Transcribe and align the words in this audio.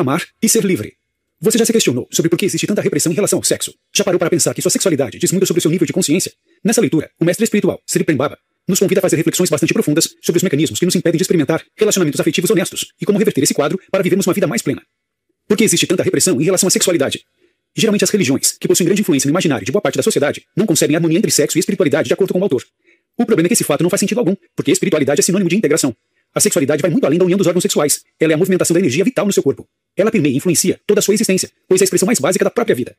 amar 0.00 0.22
e 0.42 0.48
ser 0.48 0.62
livre. 0.62 0.92
Você 1.40 1.56
já 1.56 1.64
se 1.64 1.72
questionou 1.72 2.06
sobre 2.10 2.28
por 2.28 2.38
que 2.38 2.44
existe 2.44 2.66
tanta 2.66 2.82
repressão 2.82 3.10
em 3.10 3.14
relação 3.14 3.38
ao 3.38 3.42
sexo? 3.42 3.74
Já 3.94 4.04
parou 4.04 4.18
para 4.18 4.28
pensar 4.28 4.52
que 4.52 4.60
sua 4.60 4.70
sexualidade 4.70 5.18
diz 5.18 5.32
muito 5.32 5.46
sobre 5.46 5.62
seu 5.62 5.70
nível 5.70 5.86
de 5.86 5.92
consciência? 5.92 6.32
Nessa 6.62 6.82
leitura, 6.82 7.10
o 7.18 7.24
mestre 7.24 7.44
espiritual, 7.44 7.80
Sri 7.86 8.04
Prembaba, 8.04 8.38
nos 8.68 8.78
convida 8.78 9.00
a 9.00 9.02
fazer 9.02 9.16
reflexões 9.16 9.48
bastante 9.48 9.72
profundas 9.72 10.14
sobre 10.20 10.36
os 10.36 10.42
mecanismos 10.42 10.78
que 10.78 10.84
nos 10.84 10.94
impedem 10.94 11.16
de 11.16 11.22
experimentar 11.22 11.64
relacionamentos 11.76 12.20
afetivos 12.20 12.50
honestos 12.50 12.92
e 13.00 13.06
como 13.06 13.18
reverter 13.18 13.42
esse 13.42 13.54
quadro 13.54 13.78
para 13.90 14.02
vivermos 14.02 14.26
uma 14.26 14.34
vida 14.34 14.46
mais 14.46 14.60
plena. 14.60 14.82
Por 15.48 15.56
que 15.56 15.64
existe 15.64 15.86
tanta 15.86 16.02
repressão 16.02 16.38
em 16.40 16.44
relação 16.44 16.66
à 16.66 16.70
sexualidade? 16.70 17.24
Geralmente 17.74 18.04
as 18.04 18.10
religiões, 18.10 18.52
que 18.58 18.68
possuem 18.68 18.86
grande 18.86 19.00
influência 19.00 19.28
no 19.28 19.32
imaginário 19.32 19.64
de 19.64 19.72
boa 19.72 19.80
parte 19.80 19.96
da 19.96 20.02
sociedade, 20.02 20.44
não 20.54 20.66
concebem 20.66 20.96
harmonia 20.96 21.18
entre 21.18 21.30
sexo 21.30 21.56
e 21.56 21.60
espiritualidade 21.60 22.08
de 22.08 22.14
acordo 22.14 22.32
com 22.32 22.40
o 22.40 22.42
autor. 22.42 22.64
O 23.18 23.24
problema 23.24 23.46
é 23.46 23.48
que 23.48 23.54
esse 23.54 23.64
fato 23.64 23.82
não 23.82 23.90
faz 23.90 24.00
sentido 24.00 24.18
algum, 24.18 24.34
porque 24.54 24.70
espiritualidade 24.70 25.20
é 25.20 25.22
sinônimo 25.22 25.48
de 25.48 25.56
integração. 25.56 25.96
A 26.34 26.40
sexualidade 26.40 26.82
vai 26.82 26.90
muito 26.90 27.06
além 27.06 27.18
da 27.18 27.24
união 27.24 27.38
dos 27.38 27.46
órgãos 27.46 27.62
sexuais. 27.62 28.02
Ela 28.20 28.32
é 28.32 28.34
a 28.34 28.38
movimentação 28.38 28.74
da 28.74 28.80
energia 28.80 29.02
vital 29.02 29.24
no 29.24 29.32
seu 29.32 29.42
corpo. 29.42 29.66
Ela 29.96 30.10
permeia 30.10 30.32
e 30.32 30.36
influencia 30.36 30.80
toda 30.86 31.00
a 31.00 31.02
sua 31.02 31.14
existência, 31.14 31.50
pois 31.68 31.80
é 31.80 31.84
a 31.84 31.86
expressão 31.86 32.06
mais 32.06 32.18
básica 32.18 32.44
da 32.44 32.50
própria 32.50 32.74
vida. 32.74 32.96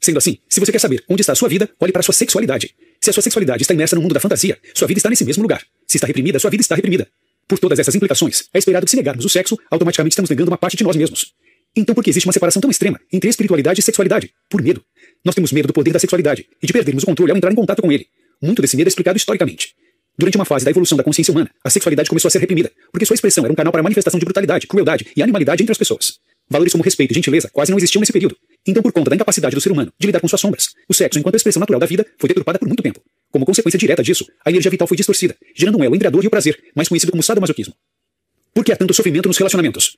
Sendo 0.00 0.18
assim, 0.18 0.38
se 0.48 0.60
você 0.60 0.70
quer 0.70 0.78
saber 0.78 1.02
onde 1.08 1.22
está 1.22 1.32
a 1.32 1.36
sua 1.36 1.48
vida, 1.48 1.68
olhe 1.80 1.90
para 1.90 2.00
a 2.00 2.02
sua 2.02 2.14
sexualidade. 2.14 2.74
Se 3.00 3.10
a 3.10 3.12
sua 3.12 3.22
sexualidade 3.22 3.62
está 3.62 3.74
imersa 3.74 3.96
no 3.96 4.02
mundo 4.02 4.12
da 4.12 4.20
fantasia, 4.20 4.58
sua 4.72 4.86
vida 4.86 4.98
está 4.98 5.10
nesse 5.10 5.24
mesmo 5.24 5.42
lugar. 5.42 5.62
Se 5.86 5.96
está 5.96 6.06
reprimida, 6.06 6.38
sua 6.38 6.50
vida 6.50 6.60
está 6.60 6.76
reprimida. 6.76 7.08
Por 7.48 7.58
todas 7.58 7.78
essas 7.78 7.94
implicações, 7.94 8.44
é 8.52 8.58
esperado 8.58 8.84
que 8.84 8.90
se 8.90 8.96
negarmos 8.96 9.24
o 9.24 9.28
sexo, 9.28 9.58
automaticamente 9.70 10.12
estamos 10.12 10.30
negando 10.30 10.50
uma 10.50 10.58
parte 10.58 10.76
de 10.76 10.84
nós 10.84 10.94
mesmos. 10.94 11.32
Então 11.74 11.94
por 11.94 12.04
que 12.04 12.10
existe 12.10 12.26
uma 12.26 12.32
separação 12.32 12.60
tão 12.60 12.70
extrema 12.70 13.00
entre 13.12 13.28
espiritualidade 13.28 13.80
e 13.80 13.82
sexualidade? 13.82 14.32
Por 14.48 14.62
medo. 14.62 14.82
Nós 15.24 15.34
temos 15.34 15.52
medo 15.52 15.66
do 15.66 15.72
poder 15.72 15.92
da 15.92 15.98
sexualidade 15.98 16.46
e 16.62 16.66
de 16.66 16.72
perdermos 16.72 17.02
o 17.02 17.06
controle 17.06 17.32
ao 17.32 17.36
entrar 17.36 17.50
em 17.50 17.54
contato 17.54 17.82
com 17.82 17.90
ele. 17.90 18.06
Muito 18.40 18.62
desse 18.62 18.76
medo 18.76 18.86
é 18.86 18.90
explicado 18.90 19.16
historicamente. 19.16 19.74
Durante 20.16 20.36
uma 20.36 20.44
fase 20.44 20.64
da 20.64 20.70
evolução 20.70 20.96
da 20.98 21.04
consciência 21.04 21.32
humana, 21.32 21.50
a 21.62 21.70
sexualidade 21.70 22.08
começou 22.08 22.28
a 22.28 22.30
ser 22.30 22.38
reprimida, 22.38 22.72
porque 22.90 23.06
sua 23.06 23.14
expressão 23.14 23.44
era 23.44 23.52
um 23.52 23.56
canal 23.56 23.72
para 23.72 23.82
manifestação 23.82 24.18
de 24.18 24.24
brutalidade, 24.24 24.66
crueldade 24.66 25.06
e 25.16 25.22
animalidade 25.22 25.62
entre 25.62 25.72
as 25.72 25.78
pessoas. 25.78 26.18
Valores 26.50 26.72
como 26.72 26.82
respeito 26.82 27.12
e 27.12 27.14
gentileza 27.14 27.50
quase 27.52 27.70
não 27.70 27.78
existiam 27.78 28.00
nesse 28.00 28.12
período. 28.12 28.36
Então, 28.66 28.82
por 28.82 28.92
conta 28.92 29.10
da 29.10 29.16
incapacidade 29.16 29.54
do 29.54 29.60
ser 29.60 29.70
humano 29.70 29.92
de 29.98 30.06
lidar 30.06 30.20
com 30.20 30.28
suas 30.28 30.40
sombras, 30.40 30.74
o 30.88 30.94
sexo, 30.94 31.18
enquanto 31.18 31.34
expressão 31.34 31.60
natural 31.60 31.80
da 31.80 31.86
vida, 31.86 32.06
foi 32.18 32.28
deturpada 32.28 32.58
por 32.58 32.66
muito 32.66 32.82
tempo. 32.82 33.00
Como 33.30 33.44
consequência 33.44 33.78
direta 33.78 34.02
disso, 34.02 34.26
a 34.44 34.50
energia 34.50 34.70
vital 34.70 34.88
foi 34.88 34.96
distorcida, 34.96 35.36
gerando 35.54 35.78
um 35.78 35.84
elo 35.84 35.94
entre 35.94 36.08
a 36.08 36.10
dor 36.10 36.24
e 36.24 36.26
o 36.26 36.30
prazer, 36.30 36.58
mais 36.74 36.88
conhecido 36.88 37.10
como 37.10 37.22
sadomasoquismo. 37.22 37.74
Por 38.54 38.64
que 38.64 38.72
há 38.72 38.76
tanto 38.76 38.94
sofrimento 38.94 39.28
nos 39.28 39.36
relacionamentos? 39.36 39.96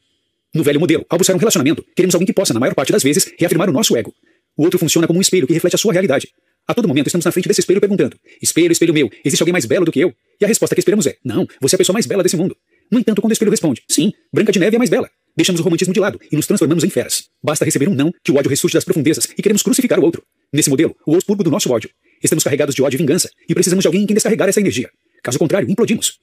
No 0.52 0.64
velho 0.64 0.80
modelo, 0.80 1.06
ao 1.08 1.16
buscar 1.16 1.34
um 1.34 1.38
relacionamento, 1.38 1.84
queremos 1.94 2.14
alguém 2.14 2.26
que 2.26 2.32
possa, 2.32 2.52
na 2.52 2.58
maior 2.58 2.74
parte 2.74 2.90
das 2.90 3.02
vezes, 3.02 3.32
reafirmar 3.38 3.70
o 3.70 3.72
nosso 3.72 3.96
ego. 3.96 4.12
O 4.56 4.64
outro 4.64 4.78
funciona 4.78 5.06
como 5.06 5.18
um 5.18 5.22
espelho 5.22 5.46
que 5.46 5.52
reflete 5.52 5.76
a 5.76 5.78
sua 5.78 5.92
realidade. 5.92 6.28
A 6.66 6.74
todo 6.74 6.88
momento 6.88 7.06
estamos 7.06 7.24
na 7.24 7.32
frente 7.32 7.48
desse 7.48 7.60
espelho 7.60 7.80
perguntando: 7.80 8.16
Espelho, 8.42 8.72
espelho 8.72 8.92
meu, 8.92 9.10
existe 9.24 9.40
alguém 9.42 9.52
mais 9.52 9.64
belo 9.64 9.84
do 9.84 9.92
que 9.92 10.00
eu? 10.00 10.12
E 10.40 10.44
a 10.44 10.48
resposta 10.48 10.74
que 10.74 10.80
esperamos 10.80 11.06
é: 11.06 11.16
Não, 11.24 11.46
você 11.60 11.74
é 11.74 11.76
a 11.76 11.78
pessoa 11.78 11.94
mais 11.94 12.06
bela 12.06 12.22
desse 12.22 12.36
mundo. 12.36 12.56
No 12.90 12.98
entanto, 12.98 13.22
quando 13.22 13.30
o 13.30 13.32
espelho 13.32 13.50
responde: 13.50 13.82
Sim, 13.88 14.12
Branca 14.32 14.52
de 14.52 14.58
Neve 14.58 14.76
é 14.76 14.78
mais 14.78 14.90
bela, 14.90 15.08
deixamos 15.36 15.60
o 15.60 15.64
romantismo 15.64 15.92
de 15.94 16.00
lado 16.00 16.20
e 16.30 16.36
nos 16.36 16.46
transformamos 16.46 16.84
em 16.84 16.90
feras. 16.90 17.24
Basta 17.42 17.64
receber 17.64 17.88
um 17.88 17.94
não 17.94 18.12
que 18.24 18.32
o 18.32 18.36
ódio 18.36 18.50
ressurge 18.50 18.74
das 18.74 18.84
profundezas 18.84 19.28
e 19.36 19.42
queremos 19.42 19.62
crucificar 19.62 19.98
o 19.98 20.02
outro. 20.02 20.22
Nesse 20.52 20.70
modelo, 20.70 20.96
o 21.06 21.16
expurgo 21.16 21.44
do 21.44 21.50
nosso 21.50 21.70
ódio. 21.70 21.90
Estamos 22.22 22.44
carregados 22.44 22.74
de 22.74 22.82
ódio 22.82 22.96
e 22.96 22.98
vingança 22.98 23.30
e 23.48 23.54
precisamos 23.54 23.82
de 23.82 23.88
alguém 23.88 24.02
em 24.02 24.06
quem 24.06 24.14
descarregar 24.14 24.48
essa 24.48 24.60
energia. 24.60 24.90
Caso 25.22 25.38
contrário, 25.38 25.70
implodimos. 25.70 26.18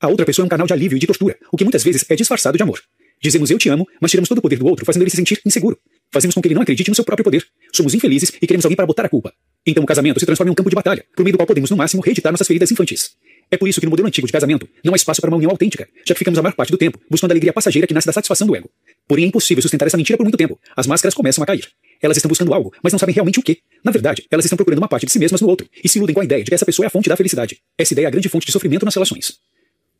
A 0.00 0.08
outra 0.08 0.26
pessoa 0.26 0.44
é 0.44 0.46
um 0.46 0.48
canal 0.48 0.66
de 0.66 0.72
alívio 0.72 0.96
e 0.96 0.98
de 0.98 1.06
tortura, 1.06 1.36
o 1.52 1.56
que 1.56 1.64
muitas 1.64 1.82
vezes 1.84 2.04
é 2.08 2.16
disfarçado 2.16 2.56
de 2.56 2.62
amor. 2.62 2.80
Dizemos 3.22 3.50
eu 3.50 3.58
te 3.58 3.68
amo, 3.68 3.86
mas 4.00 4.10
tiramos 4.10 4.28
todo 4.28 4.38
o 4.38 4.42
poder 4.42 4.58
do 4.58 4.66
outro, 4.66 4.84
fazendo 4.84 5.02
ele 5.02 5.10
se 5.10 5.16
sentir 5.16 5.40
inseguro. 5.46 5.78
Fazemos 6.10 6.34
com 6.34 6.42
que 6.42 6.48
ele 6.48 6.54
não 6.54 6.62
acredite 6.62 6.90
no 6.90 6.94
seu 6.94 7.04
próprio 7.04 7.24
poder. 7.24 7.46
Somos 7.72 7.94
infelizes 7.94 8.32
e 8.40 8.46
queremos 8.46 8.64
alguém 8.64 8.76
para 8.76 8.84
botar 8.84 9.04
a 9.04 9.08
culpa. 9.08 9.32
Então 9.64 9.84
o 9.84 9.86
casamento 9.86 10.18
se 10.18 10.26
transforma 10.26 10.50
em 10.50 10.52
um 10.52 10.56
campo 10.56 10.68
de 10.68 10.74
batalha, 10.74 11.04
por 11.14 11.22
meio 11.22 11.34
do 11.34 11.38
qual 11.38 11.46
podemos, 11.46 11.70
no 11.70 11.76
máximo, 11.76 12.02
reeditar 12.02 12.32
nossas 12.32 12.46
feridas 12.46 12.70
infantis. 12.72 13.12
É 13.52 13.58
por 13.58 13.68
isso 13.68 13.78
que 13.78 13.84
no 13.84 13.90
modelo 13.90 14.08
antigo 14.08 14.26
de 14.26 14.32
casamento 14.32 14.66
não 14.82 14.94
há 14.94 14.96
espaço 14.96 15.20
para 15.20 15.28
uma 15.28 15.36
união 15.36 15.50
autêntica, 15.50 15.86
já 16.06 16.14
que 16.14 16.18
ficamos 16.18 16.38
a 16.38 16.42
maior 16.42 16.54
parte 16.54 16.70
do 16.70 16.78
tempo 16.78 16.98
buscando 17.10 17.32
a 17.32 17.34
alegria 17.34 17.52
passageira 17.52 17.86
que 17.86 17.92
nasce 17.92 18.06
da 18.06 18.12
satisfação 18.12 18.46
do 18.46 18.56
ego. 18.56 18.70
Porém 19.06 19.26
é 19.26 19.28
impossível 19.28 19.60
sustentar 19.60 19.86
essa 19.86 19.96
mentira 19.98 20.16
por 20.16 20.22
muito 20.22 20.38
tempo. 20.38 20.58
As 20.74 20.86
máscaras 20.86 21.12
começam 21.12 21.44
a 21.44 21.46
cair. 21.46 21.68
Elas 22.00 22.16
estão 22.16 22.30
buscando 22.30 22.54
algo, 22.54 22.72
mas 22.82 22.94
não 22.94 22.98
sabem 22.98 23.14
realmente 23.14 23.38
o 23.38 23.42
que. 23.42 23.58
Na 23.84 23.92
verdade, 23.92 24.24
elas 24.30 24.46
estão 24.46 24.56
procurando 24.56 24.78
uma 24.78 24.88
parte 24.88 25.04
de 25.04 25.12
si 25.12 25.18
mesmas 25.18 25.42
no 25.42 25.48
outro 25.48 25.68
e 25.84 25.86
se 25.86 25.98
iludem 25.98 26.14
com 26.14 26.22
a 26.22 26.24
ideia 26.24 26.42
de 26.42 26.48
que 26.48 26.54
essa 26.54 26.64
pessoa 26.64 26.86
é 26.86 26.88
a 26.88 26.90
fonte 26.90 27.10
da 27.10 27.16
felicidade. 27.16 27.58
Essa 27.76 27.92
ideia 27.92 28.06
é 28.06 28.08
a 28.08 28.10
grande 28.10 28.30
fonte 28.30 28.46
de 28.46 28.52
sofrimento 28.52 28.86
nas 28.86 28.94
relações. 28.94 29.34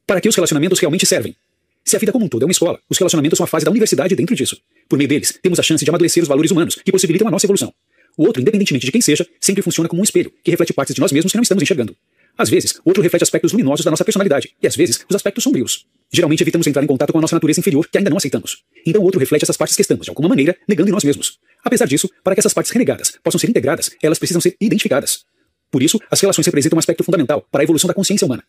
Para 0.06 0.18
que 0.18 0.30
os 0.30 0.34
relacionamentos 0.34 0.78
realmente 0.78 1.04
servem? 1.04 1.36
Se 1.84 1.94
a 1.94 1.98
vida 1.98 2.10
como 2.10 2.24
um 2.24 2.28
todo 2.28 2.44
é 2.44 2.46
uma 2.46 2.52
escola, 2.52 2.80
os 2.88 2.96
relacionamentos 2.96 3.36
são 3.36 3.44
a 3.44 3.46
fase 3.46 3.66
da 3.66 3.70
universidade 3.70 4.16
dentro 4.16 4.34
disso. 4.34 4.56
Por 4.88 4.96
meio 4.96 5.08
deles, 5.08 5.38
temos 5.42 5.58
a 5.60 5.62
chance 5.62 5.84
de 5.84 5.90
amadurecer 5.90 6.22
os 6.22 6.28
valores 6.28 6.50
humanos 6.50 6.76
que 6.76 6.90
possibilitam 6.90 7.28
a 7.28 7.30
nossa 7.30 7.44
evolução. 7.44 7.70
O 8.16 8.24
outro, 8.24 8.40
independentemente 8.40 8.86
de 8.86 8.92
quem 8.92 9.00
seja, 9.02 9.26
sempre 9.38 9.62
funciona 9.62 9.88
como 9.88 10.00
um 10.00 10.04
espelho, 10.04 10.32
que 10.42 10.50
reflete 10.50 10.72
partes 10.72 10.94
de 10.94 11.00
nós 11.02 11.12
mesmos 11.12 11.32
que 11.32 11.36
não 11.36 11.42
estamos 11.42 11.62
enxergando. 11.62 11.94
Às 12.36 12.48
vezes, 12.48 12.80
outro 12.84 13.02
reflete 13.02 13.22
aspectos 13.22 13.52
luminosos 13.52 13.84
da 13.84 13.90
nossa 13.90 14.04
personalidade, 14.04 14.54
e 14.62 14.66
às 14.66 14.74
vezes, 14.74 15.04
os 15.08 15.14
aspectos 15.14 15.44
sombrios. 15.44 15.86
Geralmente 16.10 16.42
evitamos 16.42 16.66
entrar 16.66 16.82
em 16.82 16.86
contato 16.86 17.12
com 17.12 17.18
a 17.18 17.20
nossa 17.22 17.36
natureza 17.36 17.60
inferior, 17.60 17.88
que 17.88 17.96
ainda 17.96 18.10
não 18.10 18.18
aceitamos. 18.18 18.64
Então 18.86 19.02
outro 19.02 19.18
reflete 19.18 19.44
essas 19.44 19.56
partes 19.56 19.74
que 19.74 19.82
estamos, 19.82 20.04
de 20.04 20.10
alguma 20.10 20.28
maneira, 20.28 20.56
negando 20.68 20.90
em 20.90 20.92
nós 20.92 21.04
mesmos. 21.04 21.38
Apesar 21.64 21.86
disso, 21.86 22.10
para 22.22 22.34
que 22.34 22.40
essas 22.40 22.52
partes 22.52 22.70
renegadas 22.70 23.18
possam 23.22 23.38
ser 23.38 23.48
integradas, 23.48 23.90
elas 24.02 24.18
precisam 24.18 24.40
ser 24.40 24.56
identificadas. 24.60 25.24
Por 25.70 25.82
isso, 25.82 25.98
as 26.10 26.20
relações 26.20 26.44
representam 26.44 26.76
um 26.76 26.80
aspecto 26.80 27.02
fundamental 27.02 27.46
para 27.50 27.62
a 27.62 27.64
evolução 27.64 27.88
da 27.88 27.94
consciência 27.94 28.26
humana. 28.26 28.44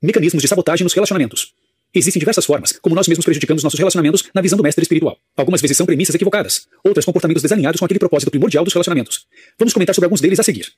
Mecanismos 0.00 0.40
de 0.40 0.48
sabotagem 0.48 0.84
nos 0.84 0.92
relacionamentos. 0.92 1.52
Existem 1.92 2.20
diversas 2.20 2.44
formas 2.44 2.78
como 2.80 2.94
nós 2.94 3.08
mesmos 3.08 3.24
prejudicamos 3.24 3.64
nossos 3.64 3.78
relacionamentos 3.78 4.30
na 4.32 4.40
visão 4.40 4.56
do 4.56 4.62
mestre 4.62 4.82
espiritual. 4.82 5.18
Algumas 5.36 5.60
vezes 5.60 5.76
são 5.76 5.84
premissas 5.84 6.14
equivocadas, 6.14 6.68
outras 6.84 7.04
comportamentos 7.04 7.42
desalinhados 7.42 7.80
com 7.80 7.84
aquele 7.84 7.98
propósito 7.98 8.30
primordial 8.30 8.62
dos 8.62 8.72
relacionamentos. 8.72 9.26
Vamos 9.58 9.74
comentar 9.74 9.94
sobre 9.94 10.06
alguns 10.06 10.20
deles 10.20 10.38
a 10.38 10.44
seguir. 10.44 10.68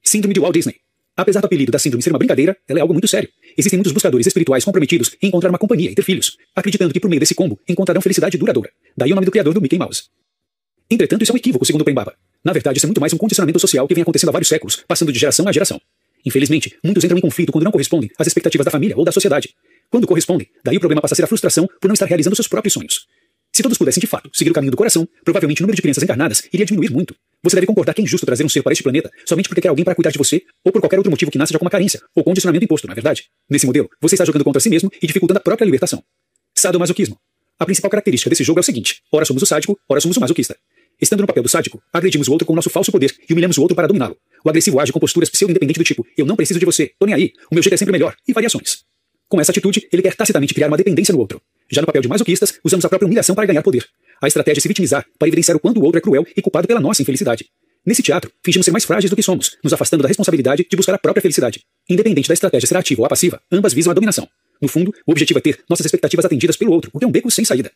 Síndrome 0.00 0.34
de 0.34 0.40
Walt 0.40 0.54
Disney. 0.54 0.76
Apesar 1.20 1.40
do 1.40 1.44
apelido 1.44 1.70
da 1.70 1.78
síndrome 1.78 2.02
ser 2.02 2.08
uma 2.08 2.18
brincadeira, 2.18 2.56
ela 2.66 2.78
é 2.78 2.82
algo 2.82 2.94
muito 2.94 3.06
sério. 3.06 3.28
Existem 3.54 3.76
muitos 3.76 3.92
buscadores 3.92 4.26
espirituais 4.26 4.64
comprometidos 4.64 5.14
em 5.20 5.28
encontrar 5.28 5.50
uma 5.50 5.58
companhia 5.58 5.90
e 5.90 5.94
ter 5.94 6.02
filhos, 6.02 6.38
acreditando 6.56 6.94
que 6.94 6.98
por 6.98 7.10
meio 7.10 7.20
desse 7.20 7.34
combo 7.34 7.60
encontrarão 7.68 8.00
felicidade 8.00 8.38
duradoura. 8.38 8.70
Daí 8.96 9.12
o 9.12 9.14
nome 9.14 9.26
do 9.26 9.30
criador 9.30 9.52
do 9.52 9.60
Mickey 9.60 9.78
Mouse. 9.78 10.04
Entretanto, 10.90 11.20
isso 11.20 11.30
é 11.30 11.34
um 11.34 11.36
equívoco, 11.36 11.66
segundo 11.66 11.84
Pembaba. 11.84 12.14
Na 12.42 12.54
verdade, 12.54 12.78
isso 12.78 12.86
é 12.86 12.88
muito 12.88 13.02
mais 13.02 13.12
um 13.12 13.18
condicionamento 13.18 13.60
social 13.60 13.86
que 13.86 13.92
vem 13.92 14.00
acontecendo 14.00 14.30
há 14.30 14.32
vários 14.32 14.48
séculos, 14.48 14.82
passando 14.88 15.12
de 15.12 15.18
geração 15.18 15.46
a 15.46 15.52
geração. 15.52 15.78
Infelizmente, 16.24 16.74
muitos 16.82 17.04
entram 17.04 17.18
em 17.18 17.20
conflito 17.20 17.52
quando 17.52 17.64
não 17.64 17.70
correspondem 17.70 18.08
às 18.18 18.26
expectativas 18.26 18.64
da 18.64 18.70
família 18.70 18.96
ou 18.96 19.04
da 19.04 19.12
sociedade. 19.12 19.50
Quando 19.90 20.06
correspondem, 20.06 20.48
daí 20.64 20.78
o 20.78 20.80
problema 20.80 21.02
passa 21.02 21.12
a 21.12 21.16
ser 21.16 21.24
a 21.24 21.26
frustração 21.26 21.68
por 21.78 21.88
não 21.88 21.92
estar 21.92 22.06
realizando 22.06 22.34
seus 22.34 22.48
próprios 22.48 22.72
sonhos. 22.72 23.06
Se 23.60 23.62
todos 23.62 23.76
pudessem 23.76 24.00
de 24.00 24.06
fato 24.06 24.30
seguir 24.32 24.50
o 24.50 24.54
caminho 24.54 24.70
do 24.70 24.76
coração, 24.78 25.06
provavelmente 25.22 25.60
o 25.60 25.64
número 25.64 25.76
de 25.76 25.82
crianças 25.82 26.02
encarnadas 26.02 26.48
iria 26.50 26.64
diminuir 26.64 26.90
muito. 26.90 27.14
Você 27.42 27.56
deve 27.56 27.66
concordar 27.66 27.92
que 27.92 28.00
é 28.00 28.04
injusto 28.04 28.24
trazer 28.24 28.42
um 28.42 28.48
ser 28.48 28.62
para 28.62 28.72
este 28.72 28.82
planeta 28.82 29.10
somente 29.26 29.50
porque 29.50 29.60
quer 29.60 29.68
alguém 29.68 29.84
para 29.84 29.94
cuidar 29.94 30.10
de 30.10 30.16
você, 30.16 30.40
ou 30.64 30.72
por 30.72 30.80
qualquer 30.80 30.96
outro 30.96 31.10
motivo 31.10 31.30
que 31.30 31.36
nasça 31.36 31.52
de 31.52 31.56
alguma 31.56 31.70
carência, 31.70 32.00
ou 32.16 32.24
condicionamento 32.24 32.64
imposto, 32.64 32.86
não 32.86 32.92
é 32.92 32.94
verdade? 32.94 33.24
Nesse 33.50 33.66
modelo, 33.66 33.90
você 34.00 34.14
está 34.14 34.24
jogando 34.24 34.44
contra 34.44 34.60
si 34.60 34.70
mesmo 34.70 34.90
e 35.02 35.06
dificultando 35.06 35.36
a 35.36 35.42
própria 35.42 35.66
libertação. 35.66 36.02
Sadomasoquismo. 36.54 37.18
A 37.58 37.66
principal 37.66 37.90
característica 37.90 38.30
desse 38.30 38.42
jogo 38.42 38.60
é 38.60 38.62
o 38.62 38.64
seguinte: 38.64 39.02
ora 39.12 39.26
somos 39.26 39.42
o 39.42 39.46
sádico, 39.46 39.78
ora 39.86 40.00
somos 40.00 40.16
o 40.16 40.20
masoquista. 40.20 40.56
Estando 40.98 41.20
no 41.20 41.26
papel 41.26 41.42
do 41.42 41.48
sádico, 41.50 41.82
agredimos 41.92 42.28
o 42.28 42.32
outro 42.32 42.46
com 42.46 42.54
o 42.54 42.56
nosso 42.56 42.70
falso 42.70 42.90
poder 42.90 43.14
e 43.28 43.32
humilhamos 43.34 43.58
o 43.58 43.60
outro 43.60 43.76
para 43.76 43.88
dominá-lo. 43.88 44.16
O 44.42 44.48
agressivo 44.48 44.80
age 44.80 44.90
com 44.90 44.98
posturas 44.98 45.28
pseudo-independente 45.28 45.78
do 45.78 45.84
tipo: 45.84 46.06
eu 46.16 46.24
não 46.24 46.34
preciso 46.34 46.58
de 46.58 46.64
você, 46.64 46.92
tô 46.98 47.04
nem 47.04 47.14
aí, 47.14 47.32
o 47.52 47.54
meu 47.54 47.62
jeito 47.62 47.74
é 47.74 47.76
sempre 47.76 47.92
melhor, 47.92 48.16
e 48.26 48.32
variações. 48.32 48.84
Com 49.28 49.38
essa 49.38 49.52
atitude, 49.52 49.86
ele 49.92 50.00
quer 50.00 50.16
tacitamente 50.16 50.54
criar 50.54 50.68
uma 50.68 50.78
dependência 50.78 51.12
no 51.12 51.20
outro. 51.20 51.42
Já 51.70 51.80
no 51.80 51.86
papel 51.86 52.02
de 52.02 52.08
masoquistas, 52.08 52.58
usamos 52.64 52.84
a 52.84 52.88
própria 52.88 53.06
humilhação 53.06 53.34
para 53.34 53.46
ganhar 53.46 53.62
poder. 53.62 53.86
A 54.20 54.26
estratégia 54.26 54.58
é 54.58 54.62
se 54.62 54.68
vitimizar 54.68 55.06
para 55.18 55.28
evidenciar 55.28 55.56
o 55.56 55.60
quanto 55.60 55.80
o 55.80 55.84
outro 55.84 55.98
é 55.98 56.00
cruel 56.00 56.26
e 56.36 56.42
culpado 56.42 56.66
pela 56.66 56.80
nossa 56.80 57.00
infelicidade. 57.00 57.46
Nesse 57.86 58.02
teatro, 58.02 58.30
fingimos 58.44 58.64
ser 58.64 58.72
mais 58.72 58.84
frágeis 58.84 59.08
do 59.08 59.16
que 59.16 59.22
somos, 59.22 59.56
nos 59.64 59.72
afastando 59.72 60.02
da 60.02 60.08
responsabilidade 60.08 60.66
de 60.68 60.76
buscar 60.76 60.94
a 60.94 60.98
própria 60.98 61.22
felicidade. 61.22 61.62
Independente 61.88 62.28
da 62.28 62.34
estratégia 62.34 62.66
ser 62.66 62.76
ativa 62.76 63.02
ou 63.02 63.08
passiva, 63.08 63.40
ambas 63.50 63.72
visam 63.72 63.90
a 63.90 63.94
dominação. 63.94 64.28
No 64.60 64.68
fundo, 64.68 64.92
o 65.06 65.12
objetivo 65.12 65.38
é 65.38 65.42
ter 65.42 65.64
nossas 65.68 65.86
expectativas 65.86 66.24
atendidas 66.24 66.56
pelo 66.56 66.72
outro, 66.72 66.90
o 66.92 66.98
que 66.98 67.04
é 67.04 67.08
um 67.08 67.10
beco 67.10 67.30
sem 67.30 67.44
saída. 67.44 67.72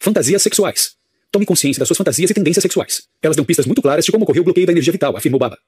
Fantasias 0.00 0.42
sexuais. 0.42 0.96
Tome 1.30 1.46
consciência 1.46 1.78
das 1.78 1.86
suas 1.86 1.98
fantasias 1.98 2.30
e 2.30 2.34
tendências 2.34 2.62
sexuais. 2.62 3.02
Elas 3.22 3.36
dão 3.36 3.44
pistas 3.44 3.66
muito 3.66 3.82
claras 3.82 4.04
de 4.04 4.10
como 4.10 4.24
ocorreu 4.24 4.42
o 4.42 4.44
bloqueio 4.44 4.66
da 4.66 4.72
energia 4.72 4.92
vital, 4.92 5.16
afirmou 5.16 5.38
Baba. 5.38 5.58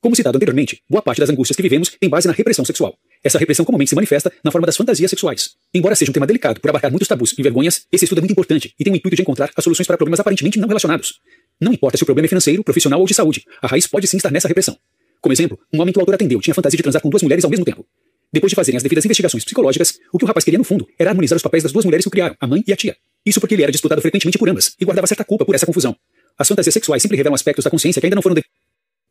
Como 0.00 0.16
citado 0.16 0.36
anteriormente, 0.36 0.82
boa 0.88 1.02
parte 1.02 1.20
das 1.20 1.28
angústias 1.28 1.54
que 1.54 1.62
vivemos 1.62 1.90
tem 2.00 2.08
base 2.08 2.26
na 2.26 2.32
repressão 2.32 2.64
sexual. 2.64 2.96
Essa 3.22 3.38
repressão 3.38 3.64
comumente 3.64 3.90
se 3.90 3.94
manifesta 3.94 4.32
na 4.42 4.50
forma 4.50 4.66
das 4.66 4.76
fantasias 4.76 5.10
sexuais. 5.10 5.50
Embora 5.74 5.94
seja 5.94 6.10
um 6.10 6.12
tema 6.12 6.26
delicado 6.26 6.60
por 6.60 6.70
abarcar 6.70 6.90
muitos 6.90 7.06
tabus 7.06 7.34
e 7.36 7.42
vergonhas, 7.42 7.86
esse 7.92 8.04
estudo 8.06 8.18
é 8.18 8.22
muito 8.22 8.32
importante 8.32 8.74
e 8.78 8.84
tem 8.84 8.92
o 8.92 8.96
intuito 8.96 9.14
de 9.14 9.22
encontrar 9.22 9.50
as 9.54 9.62
soluções 9.62 9.86
para 9.86 9.96
problemas 9.96 10.20
aparentemente 10.20 10.58
não 10.58 10.66
relacionados. 10.66 11.20
Não 11.60 11.72
importa 11.72 11.98
se 11.98 12.02
o 12.02 12.06
problema 12.06 12.26
é 12.26 12.28
financeiro, 12.28 12.64
profissional 12.64 12.98
ou 12.98 13.06
de 13.06 13.12
saúde, 13.12 13.44
a 13.60 13.66
raiz 13.66 13.86
pode 13.86 14.06
sim 14.06 14.16
estar 14.16 14.30
nessa 14.30 14.48
repressão. 14.48 14.78
Como 15.20 15.34
exemplo, 15.34 15.58
um 15.72 15.80
homem 15.82 15.92
que 15.92 15.98
o 15.98 16.00
autor 16.00 16.14
atendeu 16.14 16.40
tinha 16.40 16.54
fantasia 16.54 16.78
de 16.78 16.82
transar 16.82 17.02
com 17.02 17.10
duas 17.10 17.22
mulheres 17.22 17.44
ao 17.44 17.50
mesmo 17.50 17.64
tempo. 17.64 17.86
Depois 18.32 18.50
de 18.50 18.56
fazerem 18.56 18.76
as 18.76 18.82
devidas 18.82 19.04
investigações 19.04 19.44
psicológicas, 19.44 19.98
o 20.12 20.18
que 20.18 20.24
o 20.24 20.26
rapaz 20.26 20.44
queria 20.44 20.56
no 20.56 20.64
fundo 20.64 20.88
era 20.98 21.10
harmonizar 21.10 21.36
os 21.36 21.42
papéis 21.42 21.62
das 21.62 21.72
duas 21.72 21.84
mulheres 21.84 22.04
que 22.04 22.08
o 22.08 22.10
criaram, 22.10 22.34
a 22.40 22.46
mãe 22.46 22.62
e 22.66 22.72
a 22.72 22.76
tia. 22.76 22.96
Isso 23.26 23.38
porque 23.38 23.54
ele 23.54 23.64
era 23.64 23.72
disputado 23.72 24.00
frequentemente 24.00 24.38
por 24.38 24.48
ambas 24.48 24.74
e 24.80 24.84
guardava 24.84 25.06
certa 25.06 25.24
culpa 25.24 25.44
por 25.44 25.54
essa 25.54 25.66
confusão. 25.66 25.94
As 26.38 26.48
fantasias 26.48 26.72
sexuais 26.72 27.02
sempre 27.02 27.18
revelam 27.18 27.34
aspectos 27.34 27.64
da 27.64 27.70
consciência 27.70 28.00
que 28.00 28.06
ainda 28.06 28.14
não 28.14 28.22
foram 28.22 28.34
de... 28.34 28.44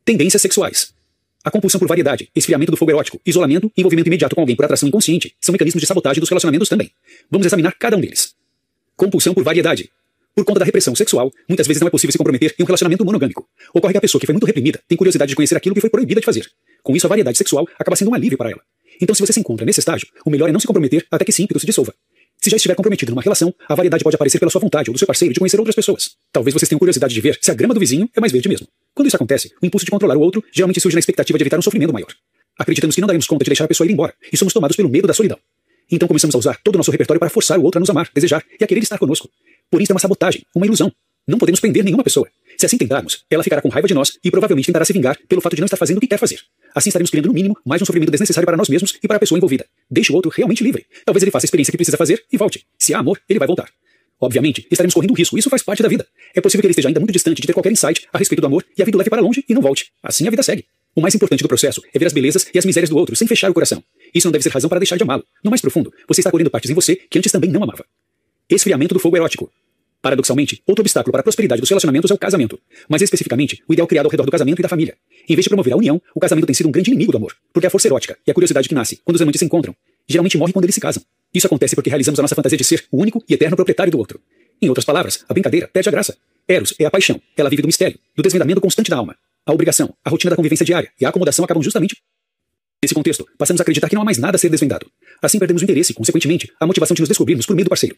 Tendências 0.04 0.42
sexuais. 0.42 0.92
A 1.42 1.50
compulsão 1.50 1.78
por 1.78 1.88
variedade, 1.88 2.28
esfriamento 2.36 2.70
do 2.70 2.76
fogo 2.76 2.90
erótico, 2.90 3.18
isolamento 3.24 3.72
e 3.74 3.80
envolvimento 3.80 4.08
imediato 4.08 4.34
com 4.34 4.42
alguém 4.42 4.54
por 4.54 4.64
atração 4.66 4.86
inconsciente 4.86 5.34
são 5.40 5.52
mecanismos 5.52 5.80
de 5.80 5.86
sabotagem 5.86 6.20
dos 6.20 6.28
relacionamentos 6.28 6.68
também. 6.68 6.90
Vamos 7.30 7.46
examinar 7.46 7.74
cada 7.78 7.96
um 7.96 8.00
deles. 8.00 8.34
Compulsão 8.94 9.32
por 9.32 9.42
variedade. 9.42 9.90
Por 10.34 10.44
conta 10.44 10.60
da 10.60 10.66
repressão 10.66 10.94
sexual, 10.94 11.32
muitas 11.48 11.66
vezes 11.66 11.80
não 11.80 11.88
é 11.88 11.90
possível 11.90 12.12
se 12.12 12.18
comprometer 12.18 12.54
em 12.58 12.62
um 12.62 12.66
relacionamento 12.66 13.06
monogâmico. 13.06 13.48
Ocorre 13.72 13.94
que 13.94 13.98
a 13.98 14.00
pessoa 14.02 14.20
que 14.20 14.26
foi 14.26 14.34
muito 14.34 14.46
reprimida 14.46 14.80
tem 14.86 14.98
curiosidade 14.98 15.30
de 15.30 15.36
conhecer 15.36 15.56
aquilo 15.56 15.74
que 15.74 15.80
foi 15.80 15.88
proibida 15.88 16.20
de 16.20 16.26
fazer. 16.26 16.46
Com 16.82 16.94
isso, 16.94 17.06
a 17.06 17.08
variedade 17.08 17.38
sexual 17.38 17.66
acaba 17.78 17.96
sendo 17.96 18.10
um 18.10 18.14
alívio 18.14 18.36
para 18.36 18.50
ela. 18.50 18.60
Então, 19.00 19.14
se 19.14 19.22
você 19.22 19.32
se 19.32 19.40
encontra 19.40 19.64
nesse 19.64 19.80
estágio, 19.80 20.08
o 20.26 20.30
melhor 20.30 20.50
é 20.50 20.52
não 20.52 20.60
se 20.60 20.66
comprometer 20.66 21.06
até 21.10 21.24
que 21.24 21.30
esse 21.30 21.42
ímpeto 21.42 21.58
se 21.58 21.64
dissolva. 21.64 21.94
Se 22.42 22.48
já 22.48 22.56
estiver 22.56 22.74
comprometido 22.74 23.10
numa 23.10 23.20
relação, 23.20 23.54
a 23.68 23.74
variedade 23.74 24.02
pode 24.02 24.16
aparecer 24.16 24.38
pela 24.38 24.50
sua 24.50 24.62
vontade 24.62 24.88
ou 24.88 24.94
do 24.94 24.98
seu 24.98 25.06
parceiro 25.06 25.34
de 25.34 25.38
conhecer 25.38 25.58
outras 25.58 25.76
pessoas. 25.76 26.12
Talvez 26.32 26.54
vocês 26.54 26.68
tenham 26.68 26.78
curiosidade 26.78 27.12
de 27.12 27.20
ver 27.20 27.38
se 27.38 27.50
a 27.50 27.54
grama 27.54 27.74
do 27.74 27.80
vizinho 27.80 28.08
é 28.16 28.20
mais 28.20 28.32
verde 28.32 28.48
mesmo. 28.48 28.66
Quando 28.94 29.08
isso 29.08 29.16
acontece, 29.16 29.52
o 29.60 29.66
impulso 29.66 29.84
de 29.84 29.90
controlar 29.90 30.16
o 30.16 30.20
outro 30.20 30.42
geralmente 30.50 30.80
surge 30.80 30.94
na 30.94 31.00
expectativa 31.00 31.36
de 31.36 31.42
evitar 31.42 31.58
um 31.58 31.62
sofrimento 31.62 31.92
maior. 31.92 32.08
Acreditamos 32.58 32.94
que 32.94 33.00
não 33.02 33.06
daremos 33.06 33.26
conta 33.26 33.44
de 33.44 33.50
deixar 33.50 33.64
a 33.64 33.68
pessoa 33.68 33.86
ir 33.86 33.92
embora 33.92 34.14
e 34.32 34.36
somos 34.38 34.54
tomados 34.54 34.74
pelo 34.74 34.88
medo 34.88 35.06
da 35.06 35.12
solidão. 35.12 35.38
Então 35.90 36.08
começamos 36.08 36.34
a 36.34 36.38
usar 36.38 36.58
todo 36.64 36.76
o 36.76 36.78
nosso 36.78 36.90
repertório 36.90 37.20
para 37.20 37.28
forçar 37.28 37.58
o 37.58 37.62
outro 37.62 37.78
a 37.78 37.80
nos 37.80 37.90
amar, 37.90 38.08
desejar 38.14 38.42
e 38.58 38.64
a 38.64 38.66
querer 38.66 38.80
estar 38.82 38.96
conosco. 38.96 39.28
Por 39.70 39.82
isso 39.82 39.92
é 39.92 39.94
uma 39.94 40.00
sabotagem, 40.00 40.42
uma 40.54 40.64
ilusão. 40.64 40.90
Não 41.28 41.36
podemos 41.36 41.60
prender 41.60 41.84
nenhuma 41.84 42.02
pessoa. 42.02 42.26
Se 42.56 42.64
assim 42.64 42.78
tentarmos, 42.78 43.22
ela 43.30 43.42
ficará 43.42 43.60
com 43.60 43.68
raiva 43.68 43.86
de 43.86 43.92
nós 43.92 44.18
e 44.24 44.30
provavelmente 44.30 44.66
tentará 44.66 44.84
se 44.86 44.94
vingar 44.94 45.18
pelo 45.28 45.42
fato 45.42 45.56
de 45.56 45.60
não 45.60 45.66
estar 45.66 45.76
fazendo 45.76 45.98
o 45.98 46.00
que 46.00 46.06
quer 46.06 46.18
fazer. 46.18 46.40
Assim 46.74 46.88
estaremos 46.88 47.10
criando 47.10 47.26
no 47.26 47.34
mínimo 47.34 47.56
mais 47.64 47.82
um 47.82 47.84
sofrimento 47.84 48.10
desnecessário 48.10 48.46
para 48.46 48.56
nós 48.56 48.68
mesmos 48.68 48.98
e 49.02 49.06
para 49.06 49.16
a 49.16 49.20
pessoa 49.20 49.36
envolvida. 49.36 49.66
Deixe 49.90 50.12
o 50.12 50.14
outro 50.14 50.30
realmente 50.30 50.62
livre. 50.62 50.86
Talvez 51.04 51.22
ele 51.22 51.30
faça 51.30 51.44
a 51.44 51.48
experiência 51.48 51.70
que 51.70 51.76
precisa 51.76 51.96
fazer 51.96 52.24
e 52.32 52.36
volte. 52.36 52.66
Se 52.78 52.94
há 52.94 52.98
amor, 52.98 53.20
ele 53.28 53.38
vai 53.38 53.48
voltar. 53.48 53.68
Obviamente, 54.20 54.66
estaremos 54.70 54.92
correndo 54.92 55.14
risco, 55.14 55.38
isso 55.38 55.48
faz 55.48 55.62
parte 55.62 55.82
da 55.82 55.88
vida. 55.88 56.06
É 56.34 56.40
possível 56.40 56.60
que 56.60 56.66
ele 56.66 56.72
esteja 56.72 56.88
ainda 56.88 57.00
muito 57.00 57.12
distante 57.12 57.40
de 57.40 57.46
ter 57.46 57.54
qualquer 57.54 57.72
insight 57.72 58.06
a 58.12 58.18
respeito 58.18 58.40
do 58.40 58.46
amor 58.46 58.64
e 58.76 58.82
a 58.82 58.84
vida 58.84 58.96
o 58.96 58.98
leve 58.98 59.08
para 59.08 59.22
longe 59.22 59.42
e 59.48 59.54
não 59.54 59.62
volte. 59.62 59.90
Assim 60.02 60.26
a 60.26 60.30
vida 60.30 60.42
segue. 60.42 60.66
O 60.94 61.00
mais 61.00 61.14
importante 61.14 61.42
do 61.42 61.48
processo 61.48 61.82
é 61.94 61.98
ver 61.98 62.06
as 62.06 62.12
belezas 62.12 62.46
e 62.52 62.58
as 62.58 62.64
misérias 62.64 62.90
do 62.90 62.96
outro 62.96 63.16
sem 63.16 63.26
fechar 63.26 63.50
o 63.50 63.54
coração. 63.54 63.82
Isso 64.14 64.26
não 64.26 64.32
deve 64.32 64.42
ser 64.42 64.50
razão 64.50 64.68
para 64.68 64.78
deixar 64.78 64.96
de 64.96 65.04
amá-lo. 65.04 65.24
No 65.42 65.50
mais 65.50 65.60
profundo, 65.60 65.92
você 66.06 66.20
está 66.20 66.30
colhendo 66.30 66.50
partes 66.50 66.70
em 66.70 66.74
você 66.74 66.96
que 66.96 67.18
antes 67.18 67.32
também 67.32 67.50
não 67.50 67.62
amava. 67.62 67.84
Esfriamento 68.48 68.92
do 68.92 69.00
fogo 69.00 69.16
erótico. 69.16 69.50
Paradoxalmente, 70.02 70.62
outro 70.66 70.82
obstáculo 70.82 71.12
para 71.12 71.20
a 71.20 71.22
prosperidade 71.22 71.60
dos 71.60 71.68
relacionamentos 71.68 72.10
é 72.10 72.14
o 72.14 72.18
casamento, 72.18 72.58
mas 72.88 73.02
especificamente 73.02 73.62
o 73.68 73.72
ideal 73.72 73.86
criado 73.86 74.06
ao 74.06 74.10
redor 74.10 74.24
do 74.24 74.30
casamento 74.30 74.58
e 74.58 74.62
da 74.62 74.68
família. 74.68 74.96
Em 75.28 75.34
vez 75.34 75.44
de 75.44 75.50
promover 75.50 75.74
a 75.74 75.76
união, 75.76 76.00
o 76.14 76.20
casamento 76.20 76.46
tem 76.46 76.54
sido 76.54 76.68
um 76.68 76.72
grande 76.72 76.90
inimigo 76.90 77.12
do 77.12 77.18
amor, 77.18 77.36
porque 77.52 77.66
a 77.66 77.70
força 77.70 77.88
erótica 77.88 78.16
e 78.26 78.30
a 78.30 78.34
curiosidade 78.34 78.68
que 78.68 78.74
nasce 78.74 79.00
quando 79.04 79.16
os 79.16 79.22
amantes 79.22 79.38
se 79.38 79.44
encontram 79.44 79.74
geralmente 80.08 80.36
morre 80.36 80.52
quando 80.52 80.64
eles 80.64 80.74
se 80.74 80.80
casam. 80.80 81.02
Isso 81.32 81.46
acontece 81.46 81.76
porque 81.76 81.88
realizamos 81.88 82.18
a 82.18 82.22
nossa 82.22 82.34
fantasia 82.34 82.58
de 82.58 82.64
ser 82.64 82.84
o 82.90 83.00
único 83.00 83.22
e 83.28 83.34
eterno 83.34 83.54
proprietário 83.54 83.92
do 83.92 83.98
outro. 83.98 84.20
Em 84.60 84.68
outras 84.68 84.84
palavras, 84.84 85.24
a 85.28 85.32
brincadeira 85.32 85.68
perde 85.68 85.88
a 85.88 85.92
graça. 85.92 86.16
Eros 86.48 86.74
é 86.78 86.84
a 86.84 86.90
paixão, 86.90 87.20
ela 87.36 87.48
vive 87.48 87.62
do 87.62 87.66
mistério, 87.66 87.98
do 88.16 88.22
desvendamento 88.22 88.60
constante 88.60 88.90
da 88.90 88.96
alma. 88.96 89.16
A 89.46 89.52
obrigação, 89.52 89.94
a 90.04 90.10
rotina 90.10 90.30
da 90.30 90.36
convivência 90.36 90.66
diária 90.66 90.90
e 91.00 91.06
a 91.06 91.08
acomodação 91.08 91.44
acabam 91.44 91.62
justamente 91.62 91.96
Nesse 92.82 92.94
contexto, 92.94 93.28
passamos 93.36 93.60
a 93.60 93.62
acreditar 93.62 93.90
que 93.90 93.94
não 93.94 94.00
há 94.00 94.04
mais 94.06 94.16
nada 94.16 94.36
a 94.36 94.38
ser 94.38 94.48
desvendado. 94.48 94.86
Assim 95.20 95.38
perdemos 95.38 95.60
o 95.60 95.64
interesse 95.64 95.92
e, 95.92 95.94
consequentemente, 95.94 96.50
a 96.58 96.66
motivação 96.66 96.94
de 96.94 97.02
nos 97.02 97.10
descobrirmos 97.10 97.44
por 97.44 97.54
meio 97.54 97.66
do 97.66 97.68
parceiro. 97.68 97.94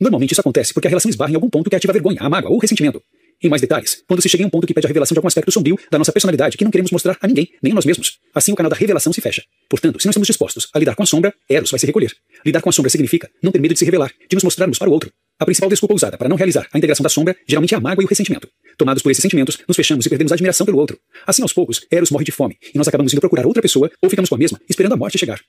Normalmente 0.00 0.32
isso 0.32 0.40
acontece 0.40 0.72
porque 0.72 0.88
a 0.88 0.90
relação 0.90 1.10
esbarra 1.10 1.30
em 1.30 1.34
algum 1.34 1.50
ponto 1.50 1.68
que 1.68 1.76
ativa 1.76 1.92
a 1.92 1.94
vergonha, 1.94 2.18
a 2.20 2.28
mágoa 2.28 2.50
ou 2.50 2.56
o 2.56 2.60
ressentimento. 2.60 3.02
Em 3.42 3.48
mais 3.48 3.62
detalhes, 3.62 4.02
quando 4.06 4.20
se 4.20 4.28
chega 4.28 4.42
em 4.42 4.46
um 4.46 4.50
ponto 4.50 4.66
que 4.66 4.74
pede 4.74 4.86
a 4.86 4.88
revelação 4.88 5.14
de 5.14 5.18
algum 5.18 5.28
aspecto 5.28 5.50
sombrio 5.50 5.78
da 5.90 5.98
nossa 5.98 6.12
personalidade 6.12 6.58
que 6.58 6.64
não 6.64 6.70
queremos 6.70 6.90
mostrar 6.90 7.16
a 7.20 7.26
ninguém, 7.26 7.50
nem 7.62 7.72
a 7.72 7.74
nós 7.74 7.86
mesmos. 7.86 8.18
Assim 8.34 8.52
o 8.52 8.54
canal 8.54 8.68
da 8.68 8.76
revelação 8.76 9.12
se 9.12 9.20
fecha. 9.20 9.42
Portanto, 9.68 10.00
se 10.00 10.06
não 10.06 10.10
estamos 10.10 10.26
dispostos 10.26 10.68
a 10.74 10.78
lidar 10.78 10.94
com 10.94 11.02
a 11.02 11.06
sombra, 11.06 11.32
Eros 11.48 11.70
vai 11.70 11.80
se 11.80 11.86
recolher. 11.86 12.14
Lidar 12.44 12.60
com 12.60 12.68
a 12.68 12.72
sombra 12.72 12.90
significa 12.90 13.30
não 13.42 13.50
ter 13.50 13.58
medo 13.58 13.72
de 13.72 13.78
se 13.78 13.84
revelar, 13.84 14.12
de 14.28 14.34
nos 14.34 14.44
mostrarmos 14.44 14.78
para 14.78 14.90
o 14.90 14.92
outro. 14.92 15.10
A 15.38 15.46
principal 15.46 15.70
desculpa 15.70 15.94
usada 15.94 16.18
para 16.18 16.28
não 16.28 16.36
realizar 16.36 16.68
a 16.70 16.76
integração 16.76 17.02
da 17.02 17.08
sombra 17.08 17.34
geralmente 17.46 17.74
é 17.74 17.78
a 17.78 17.80
mágoa 17.80 18.02
e 18.02 18.04
o 18.04 18.08
ressentimento. 18.08 18.46
Tomados 18.76 19.02
por 19.02 19.10
esses 19.10 19.22
sentimentos, 19.22 19.58
nos 19.66 19.76
fechamos 19.76 20.04
e 20.04 20.08
perdemos 20.10 20.32
a 20.32 20.34
admiração 20.34 20.66
pelo 20.66 20.78
outro. 20.78 20.98
Assim, 21.26 21.40
aos 21.40 21.54
poucos, 21.54 21.86
Eros 21.90 22.10
morre 22.10 22.24
de 22.24 22.32
fome 22.32 22.58
e 22.74 22.76
nós 22.76 22.88
acabamos 22.88 23.12
indo 23.14 23.20
procurar 23.20 23.46
outra 23.46 23.62
pessoa 23.62 23.90
ou 24.02 24.10
ficamos 24.10 24.28
com 24.28 24.34
a 24.34 24.38
mesma, 24.38 24.60
esperando 24.68 24.92
a 24.92 24.96
morte 24.96 25.18
chegar. 25.18 25.40